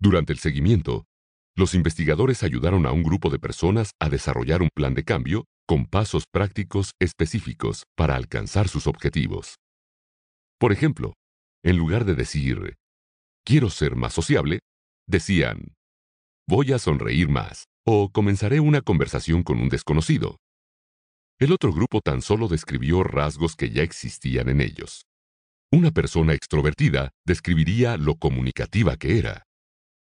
Durante 0.00 0.32
el 0.32 0.38
seguimiento, 0.38 1.04
los 1.54 1.74
investigadores 1.74 2.42
ayudaron 2.42 2.86
a 2.86 2.92
un 2.92 3.02
grupo 3.02 3.28
de 3.28 3.38
personas 3.38 3.90
a 4.00 4.08
desarrollar 4.08 4.62
un 4.62 4.70
plan 4.74 4.94
de 4.94 5.04
cambio 5.04 5.44
con 5.68 5.84
pasos 5.84 6.24
prácticos 6.32 6.92
específicos 6.98 7.84
para 7.96 8.16
alcanzar 8.16 8.68
sus 8.68 8.86
objetivos. 8.86 9.56
Por 10.58 10.72
ejemplo, 10.72 11.14
en 11.62 11.76
lugar 11.76 12.04
de 12.06 12.14
decir, 12.14 12.76
quiero 13.44 13.68
ser 13.68 13.94
más 13.94 14.14
sociable, 14.14 14.60
decían, 15.06 15.74
voy 16.48 16.72
a 16.72 16.78
sonreír 16.78 17.28
más 17.28 17.64
o 17.86 18.10
comenzaré 18.10 18.60
una 18.60 18.80
conversación 18.80 19.42
con 19.42 19.60
un 19.60 19.68
desconocido. 19.68 20.38
El 21.40 21.52
otro 21.52 21.72
grupo 21.72 22.02
tan 22.02 22.20
solo 22.20 22.48
describió 22.48 23.02
rasgos 23.02 23.56
que 23.56 23.70
ya 23.70 23.82
existían 23.82 24.50
en 24.50 24.60
ellos. 24.60 25.06
Una 25.72 25.90
persona 25.90 26.34
extrovertida 26.34 27.12
describiría 27.26 27.96
lo 27.96 28.16
comunicativa 28.16 28.96
que 28.96 29.18
era 29.18 29.44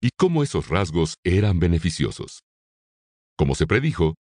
y 0.01 0.09
cómo 0.17 0.43
esos 0.43 0.69
rasgos 0.69 1.17
eran 1.23 1.59
beneficiosos. 1.59 2.43
Como 3.37 3.55
se 3.55 3.67
predijo, 3.67 4.15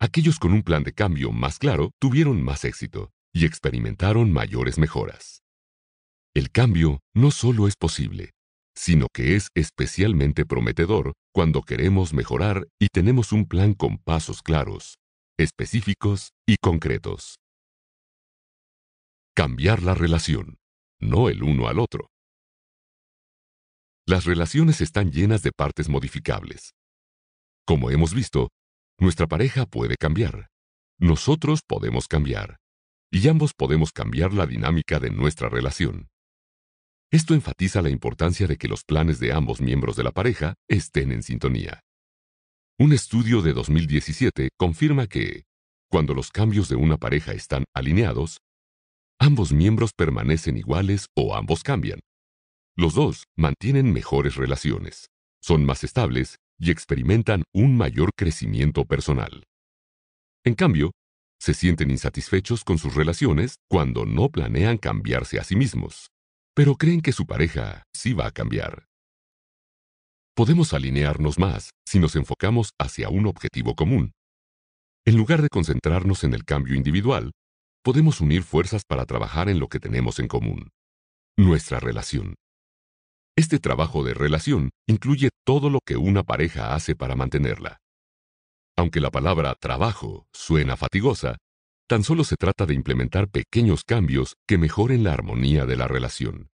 aquellos 0.00 0.38
con 0.38 0.52
un 0.52 0.62
plan 0.62 0.84
de 0.84 0.92
cambio 0.92 1.32
más 1.32 1.58
claro 1.58 1.90
tuvieron 1.98 2.40
más 2.40 2.64
éxito 2.64 3.10
y 3.32 3.46
experimentaron 3.46 4.32
mayores 4.32 4.78
mejoras. 4.78 5.42
El 6.34 6.52
cambio 6.52 7.00
no 7.14 7.32
solo 7.32 7.66
es 7.66 7.74
posible, 7.74 8.30
sino 8.76 9.08
que 9.12 9.34
es 9.34 9.48
especialmente 9.56 10.46
prometedor 10.46 11.14
cuando 11.32 11.62
queremos 11.62 12.12
mejorar 12.12 12.68
y 12.78 12.88
tenemos 12.92 13.32
un 13.32 13.46
plan 13.46 13.74
con 13.74 13.98
pasos 13.98 14.40
claros, 14.40 14.94
específicos 15.36 16.32
y 16.46 16.56
concretos. 16.58 17.40
Cambiar 19.34 19.82
la 19.82 19.94
relación, 19.94 20.58
no 21.00 21.28
el 21.28 21.42
uno 21.42 21.66
al 21.66 21.80
otro. 21.80 22.10
Las 24.06 24.26
relaciones 24.26 24.80
están 24.80 25.10
llenas 25.10 25.42
de 25.42 25.50
partes 25.50 25.88
modificables. 25.88 26.74
Como 27.66 27.90
hemos 27.90 28.14
visto, 28.14 28.50
nuestra 28.98 29.26
pareja 29.26 29.66
puede 29.66 29.96
cambiar. 29.96 30.50
Nosotros 30.98 31.62
podemos 31.66 32.06
cambiar. 32.06 32.58
Y 33.10 33.26
ambos 33.28 33.54
podemos 33.54 33.90
cambiar 33.92 34.32
la 34.32 34.46
dinámica 34.46 35.00
de 35.00 35.10
nuestra 35.10 35.48
relación. 35.48 36.08
Esto 37.10 37.34
enfatiza 37.34 37.82
la 37.82 37.90
importancia 37.90 38.46
de 38.46 38.56
que 38.56 38.68
los 38.68 38.84
planes 38.84 39.18
de 39.18 39.32
ambos 39.32 39.60
miembros 39.60 39.96
de 39.96 40.04
la 40.04 40.12
pareja 40.12 40.54
estén 40.68 41.10
en 41.10 41.22
sintonía. 41.22 41.80
Un 42.76 42.92
estudio 42.92 43.40
de 43.40 43.52
2017 43.52 44.48
confirma 44.56 45.06
que, 45.06 45.44
cuando 45.88 46.12
los 46.12 46.32
cambios 46.32 46.68
de 46.68 46.74
una 46.74 46.96
pareja 46.96 47.30
están 47.30 47.62
alineados, 47.72 48.38
ambos 49.20 49.52
miembros 49.52 49.92
permanecen 49.96 50.56
iguales 50.56 51.06
o 51.14 51.36
ambos 51.36 51.62
cambian. 51.62 52.00
Los 52.76 52.94
dos 52.94 53.26
mantienen 53.36 53.92
mejores 53.92 54.34
relaciones, 54.34 55.06
son 55.40 55.64
más 55.64 55.84
estables 55.84 56.38
y 56.58 56.72
experimentan 56.72 57.44
un 57.54 57.76
mayor 57.76 58.10
crecimiento 58.16 58.84
personal. 58.84 59.44
En 60.44 60.56
cambio, 60.56 60.90
se 61.38 61.54
sienten 61.54 61.92
insatisfechos 61.92 62.64
con 62.64 62.78
sus 62.78 62.96
relaciones 62.96 63.54
cuando 63.70 64.04
no 64.04 64.30
planean 64.30 64.78
cambiarse 64.78 65.38
a 65.38 65.44
sí 65.44 65.54
mismos, 65.54 66.10
pero 66.56 66.74
creen 66.74 67.02
que 67.02 67.12
su 67.12 67.24
pareja 67.24 67.84
sí 67.94 68.14
va 68.14 68.26
a 68.26 68.32
cambiar. 68.32 68.86
Podemos 70.36 70.74
alinearnos 70.74 71.38
más 71.38 71.70
si 71.86 72.00
nos 72.00 72.16
enfocamos 72.16 72.72
hacia 72.76 73.08
un 73.08 73.26
objetivo 73.26 73.76
común. 73.76 74.14
En 75.06 75.16
lugar 75.16 75.42
de 75.42 75.48
concentrarnos 75.48 76.24
en 76.24 76.34
el 76.34 76.44
cambio 76.44 76.74
individual, 76.74 77.30
podemos 77.84 78.20
unir 78.20 78.42
fuerzas 78.42 78.82
para 78.84 79.06
trabajar 79.06 79.48
en 79.48 79.60
lo 79.60 79.68
que 79.68 79.78
tenemos 79.78 80.18
en 80.18 80.26
común, 80.26 80.70
nuestra 81.36 81.78
relación. 81.78 82.34
Este 83.36 83.60
trabajo 83.60 84.02
de 84.02 84.14
relación 84.14 84.70
incluye 84.88 85.30
todo 85.44 85.70
lo 85.70 85.78
que 85.86 85.96
una 85.96 86.24
pareja 86.24 86.74
hace 86.74 86.96
para 86.96 87.14
mantenerla. 87.14 87.78
Aunque 88.76 89.00
la 89.00 89.12
palabra 89.12 89.54
trabajo 89.54 90.26
suena 90.32 90.76
fatigosa, 90.76 91.36
tan 91.88 92.02
solo 92.02 92.24
se 92.24 92.34
trata 92.34 92.66
de 92.66 92.74
implementar 92.74 93.28
pequeños 93.28 93.84
cambios 93.84 94.34
que 94.48 94.58
mejoren 94.58 95.04
la 95.04 95.12
armonía 95.12 95.64
de 95.64 95.76
la 95.76 95.86
relación. 95.86 96.48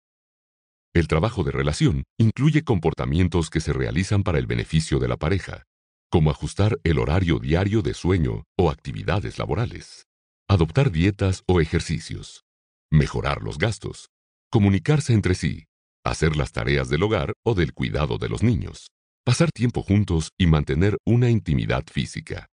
El 0.93 1.07
trabajo 1.07 1.45
de 1.45 1.53
relación 1.53 2.03
incluye 2.19 2.65
comportamientos 2.65 3.49
que 3.49 3.61
se 3.61 3.73
realizan 3.73 4.25
para 4.25 4.39
el 4.39 4.47
beneficio 4.47 4.99
de 4.99 5.07
la 5.07 5.17
pareja, 5.17 5.63
como 6.11 6.31
ajustar 6.31 6.81
el 6.83 6.99
horario 6.99 7.39
diario 7.39 7.81
de 7.83 7.95
sueño 7.95 8.45
o 8.59 8.71
actividades 8.71 9.39
laborales, 9.39 10.07
adoptar 10.49 10.91
dietas 10.91 11.45
o 11.47 11.61
ejercicios, 11.61 12.43
mejorar 12.91 13.43
los 13.43 13.57
gastos, 13.57 14.09
comunicarse 14.51 15.13
entre 15.13 15.37
sí, 15.37 15.67
hacer 16.05 16.37
las 16.37 16.51
tareas 16.51 16.89
del 16.89 17.05
hogar 17.05 17.35
o 17.45 17.55
del 17.55 17.73
cuidado 17.73 18.19
de 18.19 18.29
los 18.29 18.43
niños, 18.43 18.89
pasar 19.25 19.53
tiempo 19.53 19.83
juntos 19.83 20.31
y 20.37 20.49
mantener 20.49 20.99
una 21.07 21.31
intimidad 21.31 21.85
física. 21.87 22.49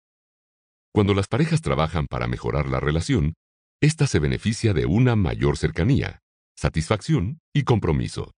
Cuando 0.92 1.14
las 1.14 1.28
parejas 1.28 1.60
trabajan 1.60 2.06
para 2.08 2.26
mejorar 2.26 2.68
la 2.68 2.80
relación, 2.80 3.34
ésta 3.80 4.08
se 4.08 4.18
beneficia 4.18 4.72
de 4.72 4.86
una 4.86 5.14
mayor 5.14 5.56
cercanía, 5.56 6.20
satisfacción 6.56 7.40
y 7.52 7.64
compromiso. 7.64 8.32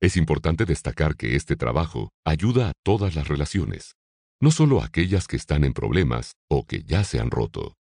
Es 0.00 0.16
importante 0.16 0.64
destacar 0.64 1.16
que 1.16 1.36
este 1.36 1.56
trabajo 1.56 2.10
ayuda 2.24 2.68
a 2.68 2.72
todas 2.84 3.14
las 3.14 3.28
relaciones, 3.28 3.94
no 4.40 4.50
solo 4.50 4.82
a 4.82 4.86
aquellas 4.86 5.26
que 5.26 5.36
están 5.36 5.64
en 5.64 5.72
problemas 5.72 6.32
o 6.50 6.66
que 6.66 6.82
ya 6.82 7.04
se 7.04 7.20
han 7.20 7.30
roto. 7.30 7.74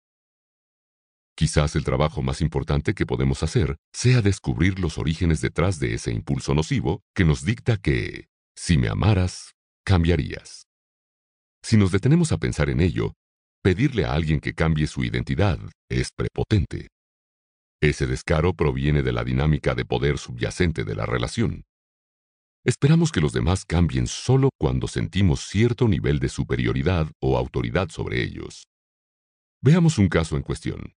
Quizás 1.34 1.74
el 1.76 1.84
trabajo 1.84 2.22
más 2.22 2.40
importante 2.40 2.94
que 2.94 3.06
podemos 3.06 3.42
hacer 3.42 3.76
sea 3.92 4.20
descubrir 4.20 4.78
los 4.78 4.98
orígenes 4.98 5.40
detrás 5.40 5.80
de 5.80 5.94
ese 5.94 6.12
impulso 6.12 6.54
nocivo 6.54 7.02
que 7.14 7.24
nos 7.24 7.44
dicta 7.44 7.78
que, 7.78 8.26
si 8.54 8.76
me 8.76 8.88
amaras, 8.88 9.54
cambiarías. 9.84 10.66
Si 11.64 11.76
nos 11.76 11.90
detenemos 11.90 12.32
a 12.32 12.38
pensar 12.38 12.68
en 12.68 12.80
ello, 12.80 13.14
pedirle 13.62 14.04
a 14.04 14.12
alguien 14.12 14.40
que 14.40 14.54
cambie 14.54 14.86
su 14.86 15.04
identidad 15.04 15.58
es 15.88 16.10
prepotente. 16.12 16.91
Ese 17.82 18.06
descaro 18.06 18.54
proviene 18.54 19.02
de 19.02 19.10
la 19.10 19.24
dinámica 19.24 19.74
de 19.74 19.84
poder 19.84 20.16
subyacente 20.16 20.84
de 20.84 20.94
la 20.94 21.04
relación. 21.04 21.64
Esperamos 22.64 23.10
que 23.10 23.20
los 23.20 23.32
demás 23.32 23.64
cambien 23.64 24.06
solo 24.06 24.50
cuando 24.56 24.86
sentimos 24.86 25.40
cierto 25.48 25.88
nivel 25.88 26.20
de 26.20 26.28
superioridad 26.28 27.10
o 27.20 27.36
autoridad 27.36 27.88
sobre 27.88 28.22
ellos. 28.22 28.68
Veamos 29.60 29.98
un 29.98 30.08
caso 30.08 30.36
en 30.36 30.44
cuestión. 30.44 30.92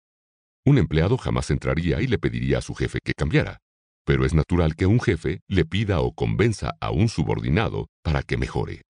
Un 0.66 0.76
empleado 0.76 1.16
jamás 1.16 1.50
entraría 1.50 2.02
y 2.02 2.06
le 2.06 2.18
pediría 2.18 2.58
a 2.58 2.60
su 2.60 2.74
jefe 2.74 2.98
que 3.02 3.14
cambiara, 3.14 3.60
pero 4.04 4.26
es 4.26 4.34
natural 4.34 4.76
que 4.76 4.84
un 4.84 5.00
jefe 5.00 5.40
le 5.48 5.64
pida 5.64 6.00
o 6.00 6.12
convenza 6.12 6.74
a 6.82 6.90
un 6.90 7.08
subordinado 7.08 7.86
para 8.02 8.22
que 8.22 8.36
mejore. 8.36 8.82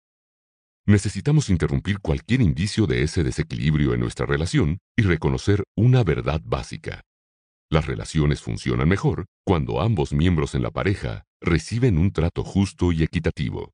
Necesitamos 0.86 1.50
interrumpir 1.50 1.98
cualquier 1.98 2.40
indicio 2.40 2.86
de 2.86 3.02
ese 3.02 3.22
desequilibrio 3.22 3.92
en 3.92 4.00
nuestra 4.00 4.24
relación 4.24 4.78
y 4.96 5.02
reconocer 5.02 5.62
una 5.76 6.02
verdad 6.04 6.40
básica. 6.42 7.02
Las 7.72 7.86
relaciones 7.86 8.42
funcionan 8.42 8.86
mejor 8.86 9.24
cuando 9.46 9.80
ambos 9.80 10.12
miembros 10.12 10.54
en 10.54 10.60
la 10.60 10.70
pareja 10.70 11.24
reciben 11.40 11.96
un 11.96 12.12
trato 12.12 12.44
justo 12.44 12.92
y 12.92 13.02
equitativo. 13.02 13.72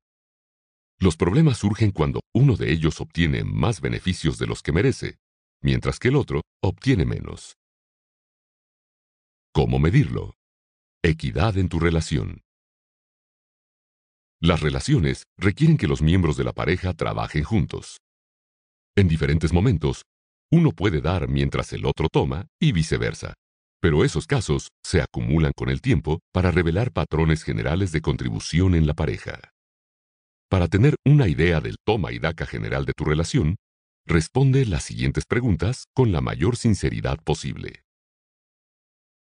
Los 0.99 1.17
problemas 1.17 1.57
surgen 1.57 1.91
cuando 1.91 2.21
uno 2.33 2.55
de 2.55 2.71
ellos 2.71 3.01
obtiene 3.01 3.43
más 3.43 3.81
beneficios 3.81 4.37
de 4.37 4.47
los 4.47 4.63
que 4.63 4.71
merece, 4.71 5.17
mientras 5.61 5.99
que 5.99 6.07
el 6.07 6.15
otro 6.15 6.43
obtiene 6.63 7.03
menos. 7.03 7.57
¿Cómo 9.51 9.79
medirlo? 9.79 10.35
Equidad 11.03 11.57
en 11.57 11.67
tu 11.67 11.81
relación. 11.81 12.39
Las 14.39 14.61
relaciones 14.61 15.23
requieren 15.37 15.75
que 15.75 15.89
los 15.89 16.01
miembros 16.01 16.37
de 16.37 16.45
la 16.45 16.53
pareja 16.53 16.93
trabajen 16.93 17.43
juntos. 17.43 17.97
En 18.95 19.09
diferentes 19.09 19.51
momentos, 19.51 20.03
uno 20.53 20.71
puede 20.71 21.01
dar 21.01 21.27
mientras 21.27 21.73
el 21.73 21.85
otro 21.85 22.07
toma 22.07 22.47
y 22.61 22.71
viceversa. 22.71 23.33
Pero 23.81 24.03
esos 24.03 24.27
casos 24.27 24.69
se 24.83 25.01
acumulan 25.01 25.53
con 25.55 25.69
el 25.69 25.81
tiempo 25.81 26.19
para 26.33 26.51
revelar 26.51 26.91
patrones 26.91 27.43
generales 27.43 27.91
de 27.91 28.01
contribución 28.01 28.75
en 28.75 28.85
la 28.85 28.93
pareja. 28.93 29.53
Para 30.49 30.67
tener 30.67 30.95
una 31.05 31.27
idea 31.27 31.61
del 31.61 31.77
toma 31.85 32.11
y 32.11 32.19
daca 32.19 32.45
general 32.45 32.85
de 32.85 32.93
tu 32.93 33.05
relación, 33.05 33.55
responde 34.05 34.65
las 34.65 34.83
siguientes 34.83 35.25
preguntas 35.25 35.85
con 35.93 36.11
la 36.11 36.21
mayor 36.21 36.57
sinceridad 36.57 37.19
posible. 37.23 37.83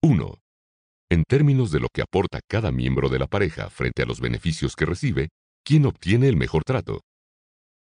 1. 0.02 0.42
En 1.12 1.24
términos 1.24 1.72
de 1.72 1.80
lo 1.80 1.88
que 1.94 2.02
aporta 2.02 2.40
cada 2.50 2.72
miembro 2.72 3.10
de 3.10 3.20
la 3.20 3.28
pareja 3.28 3.70
frente 3.70 4.02
a 4.02 4.06
los 4.06 4.20
beneficios 4.20 4.76
que 4.76 4.86
recibe, 4.86 5.30
¿quién 5.64 5.86
obtiene 5.86 6.28
el 6.28 6.36
mejor 6.36 6.64
trato? 6.64 7.02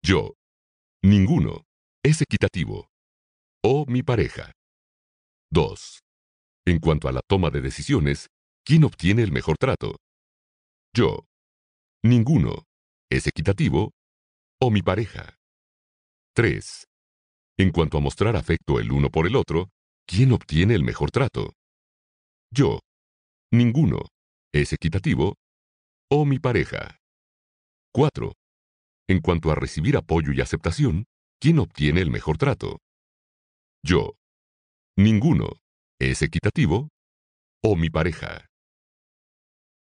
Yo. 0.03 0.35
Ninguno. 1.03 1.65
Es 2.05 2.23
equitativo. 2.23 2.89
O 3.65 3.85
mi 3.87 4.03
pareja. 4.03 4.53
2. 5.51 6.06
En 6.69 6.81
cuanto 6.81 7.09
a 7.09 7.13
la 7.13 7.21
toma 7.29 7.51
de 7.51 7.61
decisiones, 7.61 8.27
¿quién 8.65 8.83
obtiene 8.83 9.23
el 9.23 9.31
mejor 9.31 9.57
trato? 9.57 9.99
Yo. 10.93 11.27
Ninguno. 12.03 12.65
¿Es 13.09 13.29
equitativo? 13.29 13.93
¿O 14.61 14.73
mi 14.73 14.83
pareja? 14.83 15.37
3. 16.35 16.85
En 17.59 17.71
cuanto 17.71 17.99
a 17.99 18.01
mostrar 18.01 18.35
afecto 18.35 18.81
el 18.81 18.91
uno 18.91 19.11
por 19.11 19.29
el 19.29 19.37
otro, 19.37 19.71
¿quién 20.07 20.33
obtiene 20.33 20.75
el 20.75 20.83
mejor 20.83 21.13
trato? 21.13 21.53
Yo. 22.51 22.81
Ninguno. 23.53 24.01
¿Es 24.53 24.73
equitativo? 24.73 25.37
¿O 26.11 26.25
mi 26.25 26.41
pareja? 26.41 26.99
4. 27.93 28.33
En 29.09 29.21
cuanto 29.21 29.53
a 29.53 29.55
recibir 29.55 29.97
apoyo 29.97 30.33
y 30.33 30.41
aceptación, 30.41 31.05
¿quién 31.39 31.61
obtiene 31.61 32.01
el 32.01 32.11
mejor 32.11 32.39
trato? 32.39 32.81
Yo. 33.85 34.17
Ninguno. 34.97 35.61
¿Es 35.99 36.21
equitativo? 36.21 36.91
¿O 37.65 37.75
mi 37.75 37.89
pareja? 37.89 38.45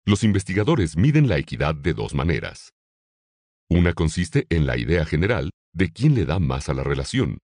Los 0.04 0.24
investigadores 0.24 0.96
miden 0.96 1.28
la 1.28 1.38
equidad 1.38 1.76
de 1.76 1.94
dos 1.94 2.14
maneras. 2.14 2.70
Una 3.68 3.92
consiste 3.92 4.44
en 4.50 4.66
la 4.66 4.76
idea 4.76 5.06
general 5.06 5.50
de 5.72 5.92
quién 5.92 6.16
le 6.16 6.24
da 6.24 6.40
más 6.40 6.68
a 6.68 6.74
la 6.74 6.82
relación. 6.82 7.38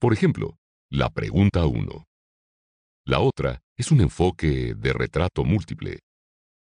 Por 0.00 0.12
ejemplo, 0.12 0.56
la 0.90 1.08
pregunta 1.08 1.66
1. 1.66 2.04
La 3.06 3.20
otra 3.20 3.60
es 3.76 3.92
un 3.92 4.00
enfoque 4.00 4.74
de 4.74 4.92
retrato 4.92 5.44
múltiple. 5.44 6.00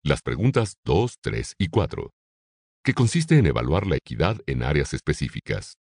Las 0.04 0.22
preguntas 0.22 0.76
2, 0.86 1.16
3 1.20 1.56
y 1.58 1.70
4, 1.70 2.12
que 2.84 2.94
consiste 2.94 3.40
en 3.40 3.48
evaluar 3.48 3.88
la 3.88 3.96
equidad 3.96 4.40
en 4.46 4.62
áreas 4.62 4.94
específicas. 4.94 5.78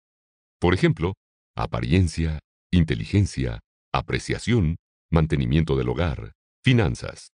Por 0.58 0.74
ejemplo, 0.74 1.14
apariencia, 1.54 2.40
inteligencia, 2.72 3.60
apreciación, 3.92 4.74
mantenimiento 5.16 5.76
del 5.76 5.88
hogar, 5.88 6.32
finanzas. 6.62 7.30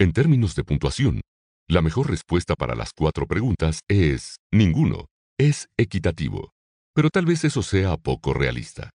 En 0.00 0.12
términos 0.12 0.56
de 0.56 0.64
puntuación, 0.64 1.20
la 1.68 1.82
mejor 1.82 2.10
respuesta 2.10 2.56
para 2.56 2.74
las 2.74 2.92
cuatro 2.92 3.28
preguntas 3.28 3.78
es 3.88 4.38
ninguno, 4.52 5.06
es 5.38 5.68
equitativo. 5.78 6.50
Pero 6.92 7.10
tal 7.10 7.26
vez 7.26 7.44
eso 7.44 7.62
sea 7.62 7.96
poco 7.96 8.34
realista. 8.34 8.90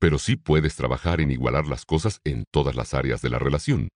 Pero 0.00 0.18
sí 0.18 0.34
puedes 0.34 0.74
trabajar 0.74 1.20
en 1.20 1.30
igualar 1.30 1.68
las 1.68 1.84
cosas 1.84 2.18
en 2.24 2.42
todas 2.50 2.74
las 2.74 2.94
áreas 2.94 3.22
de 3.22 3.30
la 3.30 3.38
relación. 3.38 3.88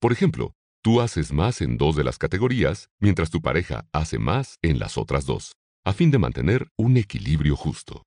Por 0.00 0.12
ejemplo, 0.12 0.54
tú 0.82 1.02
haces 1.02 1.34
más 1.34 1.60
en 1.60 1.76
dos 1.76 1.94
de 1.94 2.04
las 2.04 2.16
categorías, 2.16 2.88
mientras 3.00 3.28
tu 3.28 3.42
pareja 3.42 3.86
hace 3.92 4.18
más 4.18 4.56
en 4.62 4.78
las 4.78 4.96
otras 4.96 5.26
dos, 5.26 5.52
a 5.84 5.92
fin 5.92 6.10
de 6.10 6.18
mantener 6.18 6.68
un 6.78 6.96
equilibrio 6.96 7.54
justo. 7.54 8.02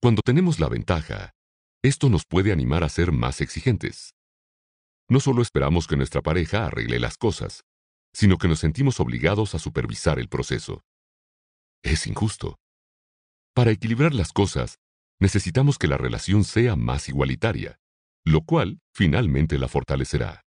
Cuando 0.00 0.22
tenemos 0.24 0.60
la 0.60 0.68
ventaja, 0.68 1.32
esto 1.82 2.08
nos 2.08 2.24
puede 2.24 2.52
animar 2.52 2.82
a 2.82 2.88
ser 2.88 3.12
más 3.12 3.40
exigentes. 3.40 4.14
No 5.08 5.20
solo 5.20 5.42
esperamos 5.42 5.86
que 5.86 5.96
nuestra 5.96 6.22
pareja 6.22 6.66
arregle 6.66 6.98
las 6.98 7.16
cosas, 7.16 7.64
sino 8.12 8.36
que 8.36 8.48
nos 8.48 8.58
sentimos 8.58 9.00
obligados 9.00 9.54
a 9.54 9.58
supervisar 9.58 10.18
el 10.18 10.28
proceso. 10.28 10.82
Es 11.82 12.06
injusto. 12.06 12.58
Para 13.54 13.70
equilibrar 13.70 14.14
las 14.14 14.32
cosas, 14.32 14.78
necesitamos 15.20 15.78
que 15.78 15.86
la 15.86 15.96
relación 15.96 16.44
sea 16.44 16.76
más 16.76 17.08
igualitaria, 17.08 17.78
lo 18.24 18.42
cual 18.42 18.80
finalmente 18.92 19.58
la 19.58 19.68
fortalecerá. 19.68 20.42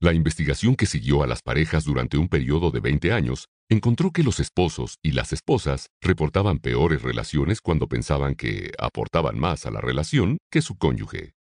La 0.00 0.12
investigación 0.12 0.76
que 0.76 0.86
siguió 0.86 1.22
a 1.22 1.26
las 1.26 1.40
parejas 1.42 1.84
durante 1.84 2.18
un 2.18 2.28
periodo 2.28 2.70
de 2.70 2.80
20 2.80 3.12
años 3.12 3.48
encontró 3.68 4.12
que 4.12 4.22
los 4.22 4.40
esposos 4.40 4.98
y 5.02 5.12
las 5.12 5.32
esposas 5.32 5.88
reportaban 6.00 6.58
peores 6.58 7.02
relaciones 7.02 7.60
cuando 7.60 7.88
pensaban 7.88 8.34
que 8.34 8.72
aportaban 8.78 9.38
más 9.38 9.66
a 9.66 9.70
la 9.70 9.80
relación 9.80 10.38
que 10.50 10.62
su 10.62 10.76
cónyuge. 10.76 11.34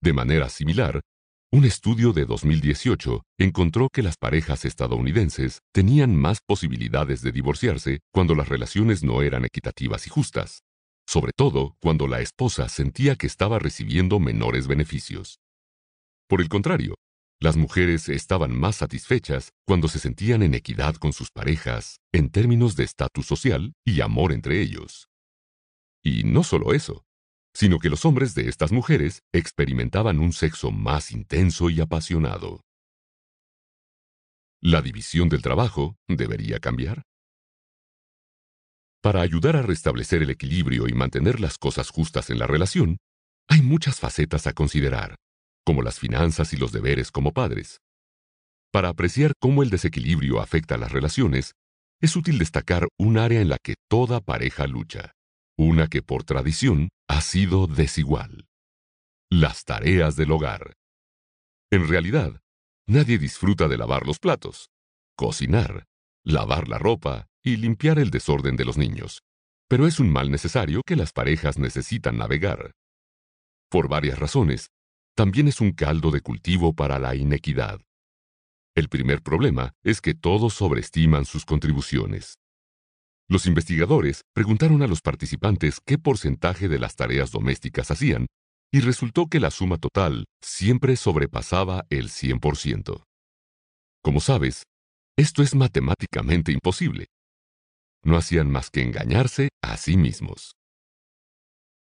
De 0.00 0.12
manera 0.12 0.48
similar, 0.48 1.02
un 1.52 1.64
estudio 1.64 2.12
de 2.12 2.24
2018 2.24 3.22
encontró 3.38 3.88
que 3.92 4.02
las 4.02 4.16
parejas 4.16 4.64
estadounidenses 4.64 5.60
tenían 5.72 6.16
más 6.16 6.40
posibilidades 6.44 7.22
de 7.22 7.32
divorciarse 7.32 8.00
cuando 8.12 8.34
las 8.34 8.48
relaciones 8.48 9.04
no 9.04 9.22
eran 9.22 9.44
equitativas 9.44 10.06
y 10.06 10.10
justas, 10.10 10.62
sobre 11.06 11.32
todo 11.36 11.76
cuando 11.80 12.08
la 12.08 12.20
esposa 12.20 12.68
sentía 12.68 13.14
que 13.16 13.26
estaba 13.26 13.58
recibiendo 13.58 14.18
menores 14.18 14.66
beneficios. 14.66 15.38
Por 16.28 16.40
el 16.40 16.48
contrario, 16.48 16.96
las 17.38 17.56
mujeres 17.56 18.08
estaban 18.08 18.58
más 18.58 18.76
satisfechas 18.76 19.52
cuando 19.66 19.88
se 19.88 19.98
sentían 19.98 20.42
en 20.42 20.54
equidad 20.54 20.94
con 20.96 21.12
sus 21.12 21.30
parejas 21.30 22.00
en 22.12 22.30
términos 22.30 22.76
de 22.76 22.84
estatus 22.84 23.26
social 23.26 23.74
y 23.84 24.00
amor 24.00 24.32
entre 24.32 24.62
ellos. 24.62 25.08
Y 26.02 26.24
no 26.24 26.42
solo 26.44 26.72
eso, 26.72 27.04
sino 27.54 27.78
que 27.78 27.90
los 27.90 28.06
hombres 28.06 28.34
de 28.34 28.48
estas 28.48 28.72
mujeres 28.72 29.22
experimentaban 29.32 30.18
un 30.18 30.32
sexo 30.32 30.70
más 30.70 31.12
intenso 31.12 31.68
y 31.68 31.80
apasionado. 31.80 32.62
¿La 34.62 34.80
división 34.80 35.28
del 35.28 35.42
trabajo 35.42 35.96
debería 36.08 36.58
cambiar? 36.58 37.02
Para 39.02 39.20
ayudar 39.20 39.56
a 39.56 39.62
restablecer 39.62 40.22
el 40.22 40.30
equilibrio 40.30 40.88
y 40.88 40.94
mantener 40.94 41.38
las 41.38 41.58
cosas 41.58 41.90
justas 41.90 42.30
en 42.30 42.38
la 42.38 42.46
relación, 42.46 42.96
hay 43.46 43.60
muchas 43.60 44.00
facetas 44.00 44.46
a 44.46 44.54
considerar 44.54 45.16
como 45.66 45.82
las 45.82 45.98
finanzas 45.98 46.52
y 46.52 46.56
los 46.56 46.70
deberes 46.70 47.10
como 47.10 47.32
padres. 47.32 47.80
Para 48.72 48.88
apreciar 48.88 49.32
cómo 49.40 49.62
el 49.64 49.70
desequilibrio 49.70 50.40
afecta 50.40 50.76
a 50.76 50.78
las 50.78 50.92
relaciones, 50.92 51.54
es 52.00 52.14
útil 52.14 52.38
destacar 52.38 52.86
un 52.98 53.18
área 53.18 53.40
en 53.40 53.48
la 53.48 53.58
que 53.58 53.74
toda 53.88 54.20
pareja 54.20 54.66
lucha, 54.66 55.12
una 55.58 55.88
que 55.88 56.02
por 56.02 56.24
tradición 56.24 56.88
ha 57.08 57.20
sido 57.20 57.66
desigual. 57.66 58.46
Las 59.28 59.64
tareas 59.64 60.14
del 60.14 60.30
hogar. 60.30 60.74
En 61.72 61.88
realidad, 61.88 62.40
nadie 62.86 63.18
disfruta 63.18 63.66
de 63.66 63.76
lavar 63.76 64.06
los 64.06 64.20
platos, 64.20 64.68
cocinar, 65.16 65.84
lavar 66.22 66.68
la 66.68 66.78
ropa 66.78 67.26
y 67.42 67.56
limpiar 67.56 67.98
el 67.98 68.10
desorden 68.10 68.56
de 68.56 68.64
los 68.64 68.76
niños. 68.76 69.22
Pero 69.68 69.88
es 69.88 69.98
un 69.98 70.12
mal 70.12 70.30
necesario 70.30 70.82
que 70.86 70.94
las 70.94 71.12
parejas 71.12 71.58
necesitan 71.58 72.18
navegar. 72.18 72.70
Por 73.68 73.88
varias 73.88 74.18
razones, 74.18 74.68
también 75.16 75.48
es 75.48 75.60
un 75.60 75.72
caldo 75.72 76.10
de 76.10 76.20
cultivo 76.20 76.74
para 76.74 76.98
la 76.98 77.16
inequidad. 77.16 77.80
El 78.76 78.90
primer 78.90 79.22
problema 79.22 79.72
es 79.82 80.02
que 80.02 80.14
todos 80.14 80.52
sobreestiman 80.52 81.24
sus 81.24 81.46
contribuciones. 81.46 82.38
Los 83.26 83.46
investigadores 83.46 84.20
preguntaron 84.34 84.82
a 84.82 84.86
los 84.86 85.00
participantes 85.00 85.80
qué 85.84 85.96
porcentaje 85.96 86.68
de 86.68 86.78
las 86.78 86.94
tareas 86.94 87.32
domésticas 87.32 87.90
hacían, 87.90 88.26
y 88.70 88.80
resultó 88.80 89.26
que 89.26 89.40
la 89.40 89.50
suma 89.50 89.78
total 89.78 90.26
siempre 90.42 90.96
sobrepasaba 90.96 91.86
el 91.88 92.10
100%. 92.10 93.02
Como 94.02 94.20
sabes, 94.20 94.64
esto 95.16 95.42
es 95.42 95.54
matemáticamente 95.54 96.52
imposible. 96.52 97.06
No 98.04 98.16
hacían 98.16 98.50
más 98.50 98.68
que 98.70 98.82
engañarse 98.82 99.48
a 99.62 99.78
sí 99.78 99.96
mismos. 99.96 100.56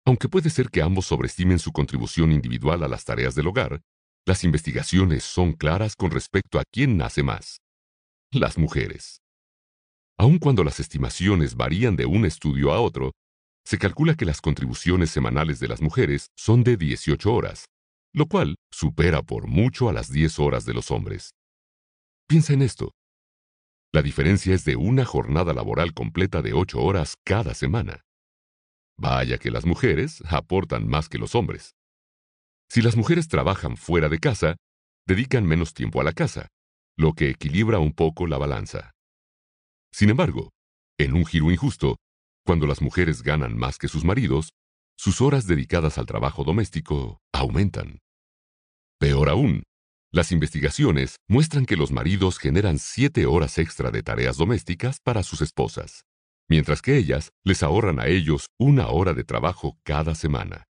Aunque 0.07 0.29
puede 0.29 0.51
ser 0.51 0.71
que 0.71 0.83
ambos 0.83 1.07
sobreestimen 1.07 1.59
su 1.59 1.73
contribución 1.73 2.33
individual 2.33 2.83
a 2.83 2.89
las 2.89 3.05
tareas 3.05 3.35
del 3.35 3.47
hogar, 3.47 3.83
las 4.27 4.45
investigaciones 4.45 5.25
son 5.25 5.53
claras 5.53 5.97
con 5.97 6.11
respecto 6.11 6.59
a 6.59 6.65
quién 6.71 6.97
nace 6.97 7.23
más. 7.23 7.61
Las 8.33 8.59
mujeres. 8.59 9.21
Aun 10.19 10.39
cuando 10.39 10.65
las 10.65 10.81
estimaciones 10.81 11.55
varían 11.55 11.97
de 11.97 12.07
un 12.07 12.25
estudio 12.25 12.73
a 12.73 12.81
otro, 12.81 13.13
se 13.65 13.79
calcula 13.79 14.15
que 14.15 14.25
las 14.25 14.41
contribuciones 14.41 15.11
semanales 15.11 15.61
de 15.61 15.69
las 15.69 15.81
mujeres 15.81 16.29
son 16.37 16.63
de 16.63 16.77
18 16.77 17.33
horas, 17.33 17.67
lo 18.13 18.27
cual 18.27 18.57
supera 18.71 19.23
por 19.23 19.47
mucho 19.47 19.89
a 19.89 19.93
las 19.93 20.11
10 20.11 20.39
horas 20.39 20.65
de 20.65 20.75
los 20.75 20.91
hombres. 20.91 21.31
Piensa 22.29 22.53
en 22.53 22.63
esto. 22.63 22.93
La 23.93 24.03
diferencia 24.03 24.55
es 24.55 24.65
de 24.65 24.77
una 24.77 25.05
jornada 25.05 25.53
laboral 25.53 25.95
completa 25.95 26.43
de 26.43 26.53
8 26.53 26.81
horas 26.81 27.15
cada 27.25 27.55
semana. 27.55 28.03
Vaya 29.01 29.39
que 29.39 29.51
las 29.51 29.65
mujeres 29.65 30.23
aportan 30.29 30.87
más 30.87 31.09
que 31.09 31.17
los 31.17 31.35
hombres. 31.35 31.75
Si 32.69 32.83
las 32.83 32.97
mujeres 32.97 33.29
trabajan 33.29 33.79
fuera 33.79 34.11
de 34.11 34.19
casa, 34.19 34.57
dedican 35.07 35.47
menos 35.47 35.73
tiempo 35.73 36.03
a 36.03 36.05
la 36.05 36.13
casa, 36.13 36.49
lo 36.99 37.15
que 37.15 37.31
equilibra 37.31 37.79
un 37.79 37.95
poco 37.95 38.27
la 38.27 38.37
balanza. 38.37 38.93
Sin 39.91 40.11
embargo, 40.11 40.51
en 40.99 41.15
un 41.15 41.25
giro 41.25 41.51
injusto, 41.51 41.97
cuando 42.45 42.67
las 42.67 42.83
mujeres 42.83 43.23
ganan 43.23 43.57
más 43.57 43.79
que 43.79 43.89
sus 43.89 44.05
maridos, 44.05 44.51
sus 44.99 45.23
horas 45.23 45.47
dedicadas 45.47 45.97
al 45.97 46.05
trabajo 46.05 46.45
doméstico 46.45 47.23
aumentan. 47.33 48.01
Peor 48.99 49.31
aún, 49.31 49.63
las 50.13 50.31
investigaciones 50.31 51.17
muestran 51.27 51.65
que 51.65 51.77
los 51.77 51.91
maridos 51.91 52.39
generan 52.39 52.79
siete 52.79 53.25
horas 53.25 53.57
extra 53.57 53.91
de 53.91 54.03
tareas 54.03 54.37
domésticas 54.37 54.99
para 55.03 55.23
sus 55.23 55.41
esposas, 55.41 56.03
mientras 56.51 56.83
que 56.83 56.99
ellas 56.99 57.31
les 57.45 57.63
ahorran 57.63 58.01
a 58.01 58.09
ellos 58.09 58.49
una 58.59 58.89
hora 58.89 59.15
de 59.15 59.25
trabajo 59.25 59.79
cada 59.85 60.15
semana. 60.15 60.67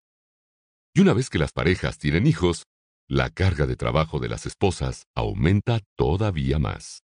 Y 0.94 1.00
una 1.00 1.14
vez 1.14 1.30
que 1.30 1.38
las 1.38 1.52
parejas 1.52 1.98
tienen 1.98 2.26
hijos, 2.26 2.64
la 3.08 3.30
carga 3.30 3.66
de 3.66 3.76
trabajo 3.76 4.20
de 4.20 4.28
las 4.28 4.44
esposas 4.46 5.06
aumenta 5.16 5.80
todavía 5.96 6.58
más. 6.58 7.02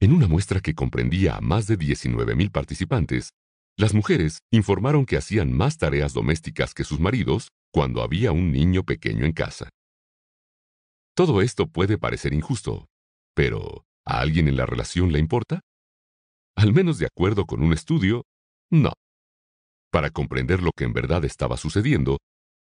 En 0.00 0.12
una 0.12 0.26
muestra 0.26 0.60
que 0.60 0.74
comprendía 0.74 1.36
a 1.36 1.40
más 1.40 1.66
de 1.66 1.78
19.000 1.78 2.50
participantes, 2.50 3.30
las 3.76 3.92
mujeres 3.92 4.38
informaron 4.50 5.04
que 5.04 5.16
hacían 5.16 5.52
más 5.52 5.76
tareas 5.76 6.14
domésticas 6.14 6.74
que 6.74 6.84
sus 6.84 7.00
maridos 7.00 7.48
cuando 7.70 8.02
había 8.02 8.32
un 8.32 8.50
niño 8.50 8.84
pequeño 8.84 9.24
en 9.26 9.32
casa. 9.32 9.68
Todo 11.14 11.42
esto 11.42 11.66
puede 11.66 11.98
parecer 11.98 12.32
injusto, 12.32 12.86
pero 13.34 13.84
¿a 14.04 14.20
alguien 14.20 14.48
en 14.48 14.56
la 14.56 14.66
relación 14.66 15.12
le 15.12 15.18
importa? 15.18 15.60
Al 16.56 16.72
menos 16.72 16.98
de 16.98 17.06
acuerdo 17.06 17.46
con 17.46 17.62
un 17.62 17.72
estudio, 17.72 18.24
no. 18.70 18.92
Para 19.90 20.10
comprender 20.10 20.62
lo 20.62 20.70
que 20.76 20.84
en 20.84 20.92
verdad 20.92 21.24
estaba 21.24 21.56
sucediendo, 21.56 22.18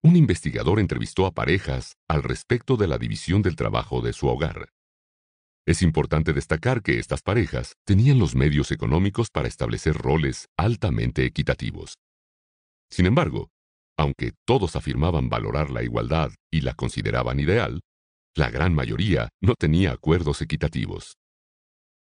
un 0.03 0.15
investigador 0.15 0.79
entrevistó 0.79 1.25
a 1.25 1.31
parejas 1.31 1.95
al 2.07 2.23
respecto 2.23 2.77
de 2.77 2.87
la 2.87 2.97
división 2.97 3.41
del 3.41 3.55
trabajo 3.55 4.01
de 4.01 4.13
su 4.13 4.27
hogar. 4.27 4.69
Es 5.67 5.81
importante 5.81 6.33
destacar 6.33 6.81
que 6.81 6.99
estas 6.99 7.21
parejas 7.21 7.73
tenían 7.85 8.17
los 8.17 8.33
medios 8.33 8.71
económicos 8.71 9.27
para 9.29 9.47
establecer 9.47 9.95
roles 9.95 10.47
altamente 10.57 11.25
equitativos. 11.25 11.95
Sin 12.89 13.05
embargo, 13.05 13.49
aunque 13.97 14.31
todos 14.45 14.75
afirmaban 14.75 15.29
valorar 15.29 15.69
la 15.69 15.83
igualdad 15.83 16.31
y 16.49 16.61
la 16.61 16.73
consideraban 16.73 17.39
ideal, 17.39 17.81
la 18.35 18.49
gran 18.49 18.73
mayoría 18.73 19.29
no 19.41 19.53
tenía 19.53 19.91
acuerdos 19.91 20.41
equitativos. 20.41 21.17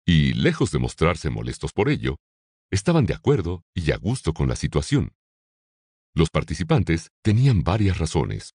Y, 0.05 0.33
lejos 0.33 0.71
de 0.71 0.79
mostrarse 0.79 1.29
molestos 1.29 1.73
por 1.73 1.89
ello, 1.89 2.17
estaban 2.71 3.05
de 3.05 3.13
acuerdo 3.13 3.63
y 3.73 3.91
a 3.91 3.97
gusto 3.97 4.33
con 4.33 4.47
la 4.47 4.55
situación. 4.55 5.13
Los 6.13 6.29
participantes 6.29 7.09
tenían 7.23 7.63
varias 7.63 7.97
razones, 7.97 8.53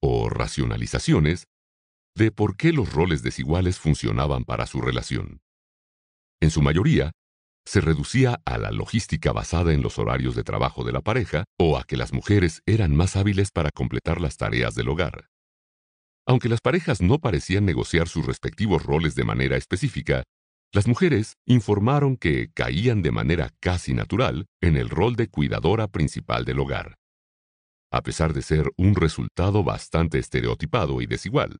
o 0.00 0.30
racionalizaciones, 0.30 1.46
de 2.16 2.32
por 2.32 2.56
qué 2.56 2.72
los 2.72 2.92
roles 2.92 3.22
desiguales 3.22 3.78
funcionaban 3.78 4.44
para 4.44 4.66
su 4.66 4.80
relación. 4.80 5.40
En 6.40 6.50
su 6.50 6.62
mayoría, 6.62 7.12
se 7.66 7.80
reducía 7.80 8.40
a 8.44 8.58
la 8.58 8.70
logística 8.70 9.32
basada 9.32 9.72
en 9.72 9.82
los 9.82 9.98
horarios 9.98 10.34
de 10.34 10.42
trabajo 10.42 10.84
de 10.84 10.92
la 10.92 11.02
pareja 11.02 11.44
o 11.58 11.76
a 11.76 11.84
que 11.84 11.96
las 11.96 12.12
mujeres 12.12 12.62
eran 12.66 12.96
más 12.96 13.16
hábiles 13.16 13.50
para 13.50 13.70
completar 13.70 14.20
las 14.20 14.36
tareas 14.36 14.74
del 14.74 14.88
hogar. 14.88 15.28
Aunque 16.26 16.48
las 16.48 16.60
parejas 16.60 17.00
no 17.00 17.18
parecían 17.18 17.64
negociar 17.66 18.08
sus 18.08 18.26
respectivos 18.26 18.82
roles 18.84 19.14
de 19.14 19.24
manera 19.24 19.56
específica, 19.56 20.24
las 20.72 20.86
mujeres 20.86 21.36
informaron 21.46 22.16
que 22.16 22.52
caían 22.52 23.02
de 23.02 23.10
manera 23.10 23.50
casi 23.58 23.92
natural 23.92 24.46
en 24.60 24.76
el 24.76 24.88
rol 24.88 25.16
de 25.16 25.28
cuidadora 25.28 25.88
principal 25.88 26.44
del 26.44 26.60
hogar. 26.60 26.96
A 27.92 28.02
pesar 28.02 28.32
de 28.32 28.42
ser 28.42 28.70
un 28.76 28.94
resultado 28.94 29.64
bastante 29.64 30.20
estereotipado 30.20 31.00
y 31.00 31.06
desigual, 31.06 31.58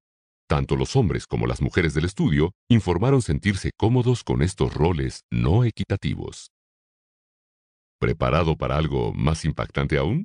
tanto 0.48 0.76
los 0.76 0.94
hombres 0.94 1.26
como 1.26 1.48
las 1.48 1.60
mujeres 1.60 1.92
del 1.94 2.04
estudio 2.04 2.52
informaron 2.68 3.20
sentirse 3.20 3.72
cómodos 3.76 4.22
con 4.22 4.42
estos 4.42 4.74
roles 4.74 5.22
no 5.28 5.64
equitativos. 5.64 6.52
¿Preparado 7.98 8.56
para 8.56 8.76
algo 8.76 9.12
más 9.12 9.44
impactante 9.44 9.98
aún? 9.98 10.24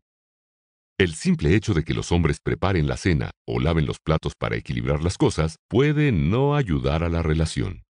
El 0.98 1.16
simple 1.16 1.56
hecho 1.56 1.74
de 1.74 1.84
que 1.84 1.94
los 1.94 2.12
hombres 2.12 2.40
preparen 2.40 2.88
la 2.88 2.98
cena 2.98 3.32
o 3.48 3.60
laven 3.60 3.86
los 3.86 4.00
platos 4.00 4.34
para 4.38 4.56
equilibrar 4.56 5.04
las 5.04 5.18
cosas 5.18 5.58
puede 5.68 6.12
no 6.12 6.56
ayudar 6.56 7.04
a 7.04 7.10
la 7.10 7.22
relación. 7.22 7.85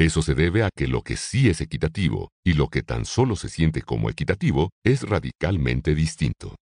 Eso 0.00 0.22
se 0.22 0.34
debe 0.34 0.62
a 0.62 0.70
que 0.74 0.88
lo 0.88 1.02
que 1.02 1.18
sí 1.18 1.50
es 1.50 1.60
equitativo 1.60 2.30
y 2.42 2.54
lo 2.54 2.68
que 2.68 2.82
tan 2.82 3.04
solo 3.04 3.36
se 3.36 3.50
siente 3.50 3.82
como 3.82 4.08
equitativo 4.08 4.70
es 4.82 5.02
radicalmente 5.02 5.94
distinto. 5.94 6.56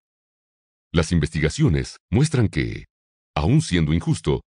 Las 0.91 1.13
investigaciones 1.13 1.95
muestran 2.11 2.49
que, 2.49 2.87
aun 3.33 3.61
siendo 3.61 3.93
injusto, 3.93 4.41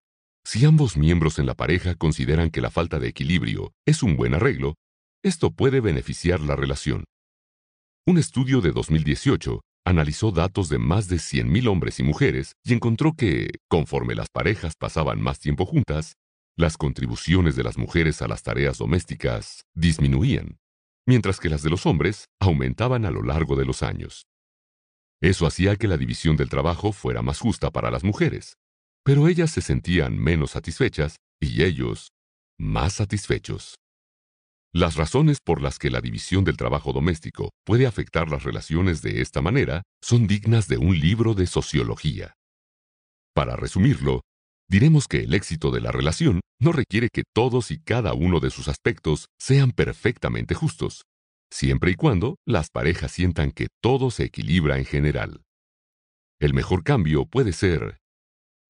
si 0.45 0.67
ambos 0.67 0.99
miembros 0.99 1.39
en 1.39 1.47
la 1.47 1.55
pareja 1.55 1.95
consideran 1.95 2.51
que 2.51 2.61
la 2.61 2.71
falta 2.71 2.99
de 2.99 3.09
equilibrio 3.09 3.73
es 3.87 4.03
un 4.03 4.15
buen 4.15 4.35
arreglo, 4.35 4.75
esto 5.25 5.51
puede 5.53 5.81
beneficiar 5.81 6.41
la 6.41 6.55
relación. 6.55 7.05
Un 8.07 8.19
estudio 8.19 8.61
de 8.61 8.73
2018 8.73 9.63
analizó 9.87 10.33
datos 10.33 10.69
de 10.69 10.77
más 10.77 11.09
de 11.09 11.17
100.000 11.17 11.67
hombres 11.67 11.99
y 11.99 12.03
mujeres 12.03 12.57
y 12.63 12.75
encontró 12.75 13.15
que, 13.15 13.53
conforme 13.71 14.15
las 14.15 14.29
parejas 14.31 14.75
pasaban 14.79 15.19
más 15.23 15.39
tiempo 15.39 15.65
juntas, 15.65 16.13
las 16.57 16.77
contribuciones 16.77 17.57
de 17.57 17.63
las 17.63 17.79
mujeres 17.79 18.23
a 18.23 18.29
las 18.29 18.43
tareas 18.43 18.79
domésticas 18.79 19.65
disminuían, 19.75 20.59
mientras 21.07 21.41
que 21.41 21.49
las 21.49 21.63
de 21.63 21.71
los 21.71 21.87
hombres 21.87 22.27
aumentaban 22.41 23.05
a 23.05 23.11
lo 23.11 23.23
largo 23.23 23.57
de 23.57 23.65
los 23.65 23.83
años. 23.83 24.27
Eso 25.21 25.47
hacía 25.47 25.77
que 25.77 25.89
la 25.89 25.97
división 25.97 26.37
del 26.37 26.49
trabajo 26.49 26.93
fuera 26.93 27.23
más 27.23 27.39
justa 27.39 27.71
para 27.71 27.91
las 27.91 28.05
mujeres, 28.05 28.59
pero 29.05 29.29
ellas 29.29 29.51
se 29.51 29.61
sentían 29.61 30.19
menos 30.19 30.53
satisfechas 30.53 31.17
y 31.41 31.63
ellos 31.63 32.13
más 32.59 32.95
satisfechos. 32.95 33.77
Las 34.75 34.97
razones 34.97 35.39
por 35.41 35.61
las 35.61 35.79
que 35.79 35.91
la 35.91 36.01
división 36.01 36.45
del 36.45 36.57
trabajo 36.57 36.93
doméstico 36.93 37.51
puede 37.65 37.87
afectar 37.87 38.31
las 38.31 38.43
relaciones 38.43 39.03
de 39.03 39.21
esta 39.21 39.43
manera 39.43 39.83
son 40.01 40.27
dignas 40.27 40.67
de 40.67 40.79
un 40.79 40.99
libro 40.99 41.35
de 41.35 41.47
sociología. 41.47 42.35
Para 43.35 43.55
resumirlo, 43.57 44.23
diremos 44.73 45.07
que 45.07 45.19
el 45.19 45.35
éxito 45.35 45.71
de 45.71 45.83
la 45.83 45.93
relación 45.93 46.41
no 46.59 46.73
requiere 46.73 47.11
que 47.13 47.25
todos 47.35 47.71
y 47.71 47.79
cada 47.79 48.15
uno 48.15 48.41
de 48.41 48.49
sus 48.49 48.69
aspectos 48.69 49.27
sean 49.39 49.71
perfectamente 49.71 50.55
justos, 50.55 51.03
siempre 51.53 51.91
y 51.91 51.95
cuando 51.95 52.37
las 52.47 52.71
parejas 52.71 53.13
sientan 53.13 53.51
que 53.53 53.67
todo 53.83 54.11
se 54.11 54.25
equilibra 54.25 54.79
en 54.79 54.87
general. 54.87 55.43
El 56.41 56.55
mejor 56.55 56.85
cambio 56.85 57.27
puede 57.27 57.53
ser 57.53 57.99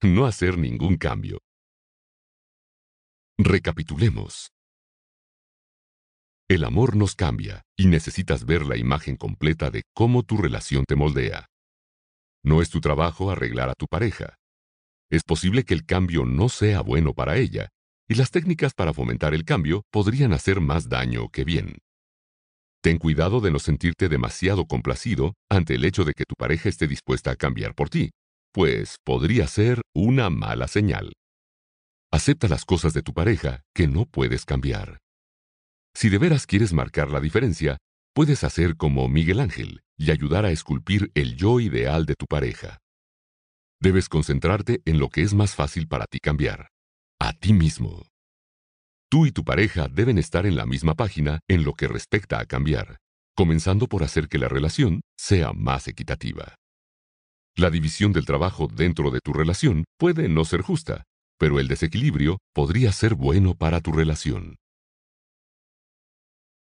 no 0.03 0.27
hacer 0.27 0.59
ningún 0.59 0.97
cambio. 0.97 1.39
Recapitulemos. 3.39 4.51
El 6.49 6.65
amor 6.65 6.97
nos 6.97 7.15
cambia 7.15 7.63
y 7.79 7.87
necesitas 7.87 8.45
ver 8.45 8.67
la 8.67 8.77
imagen 8.77 9.17
completa 9.17 9.71
de 9.71 9.85
cómo 9.95 10.25
tu 10.25 10.37
relación 10.37 10.85
te 10.85 10.97
moldea. 10.97 11.47
No 12.45 12.61
es 12.61 12.71
tu 12.71 12.81
trabajo 12.81 13.31
arreglar 13.31 13.71
a 13.71 13.75
tu 13.75 13.87
pareja. 13.87 14.42
Es 15.13 15.25
posible 15.25 15.65
que 15.65 15.75
el 15.75 15.85
cambio 15.85 16.25
no 16.25 16.49
sea 16.49 16.81
bueno 16.81 17.13
para 17.13 17.37
ella, 17.37 17.69
y 18.09 18.15
las 18.15 18.31
técnicas 18.31 18.73
para 18.73 18.95
fomentar 18.95 19.35
el 19.35 19.45
cambio 19.45 19.83
podrían 19.91 20.33
hacer 20.33 20.63
más 20.63 20.89
daño 20.89 21.29
que 21.29 21.45
bien. 21.45 21.77
Ten 22.83 22.97
cuidado 22.97 23.43
de 23.43 23.51
no 23.51 23.59
sentirte 23.59 24.09
demasiado 24.09 24.65
complacido 24.65 25.35
ante 25.51 25.75
el 25.75 25.85
hecho 25.85 26.05
de 26.05 26.15
que 26.15 26.25
tu 26.25 26.35
pareja 26.35 26.71
esté 26.71 26.87
dispuesta 26.87 27.31
a 27.31 27.37
cambiar 27.37 27.75
por 27.75 27.91
ti, 27.91 28.13
pues 28.55 28.97
podría 29.05 29.47
ser 29.49 29.83
una 29.95 30.31
mala 30.31 30.67
señal. 30.67 31.13
Acepta 32.11 32.49
las 32.49 32.65
cosas 32.65 32.95
de 32.95 33.03
tu 33.03 33.13
pareja 33.13 33.61
que 33.75 33.89
no 33.89 34.07
puedes 34.07 34.47
cambiar. 34.47 34.99
Si 35.95 36.09
de 36.09 36.17
veras 36.17 36.47
quieres 36.47 36.73
marcar 36.73 37.11
la 37.11 37.21
diferencia, 37.21 37.77
puedes 38.15 38.45
hacer 38.45 38.79
como 38.79 39.09
Miguel 39.09 39.41
Ángel 39.41 39.83
y 39.99 40.11
ayudar 40.11 40.47
a 40.47 40.53
esculpir 40.53 41.11
el 41.15 41.37
yo 41.37 41.61
ideal 41.61 42.07
de 42.07 42.15
tu 42.15 42.25
pareja. 42.25 42.82
Debes 43.83 44.09
concentrarte 44.09 44.81
en 44.85 45.01
lo 45.01 45.09
que 45.09 45.23
es 45.23 45.35
más 45.35 45.57
fácil 45.57 45.89
para 45.89 46.07
ti 46.07 46.21
cambiar, 46.21 46.69
a 47.19 47.33
ti 47.33 47.53
mismo. 47.53 48.07
Tú 49.11 49.27
y 49.27 49.33
tu 49.33 49.43
pareja 49.43 49.89
deben 49.89 50.19
estar 50.19 50.47
en 50.47 50.55
la 50.55 50.67
misma 50.67 50.95
página 50.95 51.41
en 51.49 51.65
lo 51.65 51.75
que 51.75 51.89
respecta 51.89 52.39
a 52.39 52.45
cambiar, 52.45 52.99
comenzando 53.35 53.89
por 53.89 54.05
hacer 54.05 54.29
que 54.29 54.39
la 54.39 54.47
relación 54.47 55.01
sea 55.19 55.53
más 55.53 55.89
equitativa. 55.89 56.55
La 57.57 57.71
división 57.71 58.13
del 58.13 58.25
trabajo 58.25 58.69
dentro 58.73 59.11
de 59.11 59.19
tu 59.19 59.33
relación 59.33 59.83
puede 59.99 60.29
no 60.29 60.45
ser 60.45 60.63
justa, 60.63 61.03
pero 61.37 61.59
el 61.59 61.67
desequilibrio 61.67 62.39
podría 62.55 62.93
ser 62.93 63.17
bueno 63.17 63.57
para 63.57 63.81
tu 63.81 63.91
relación. 63.91 64.59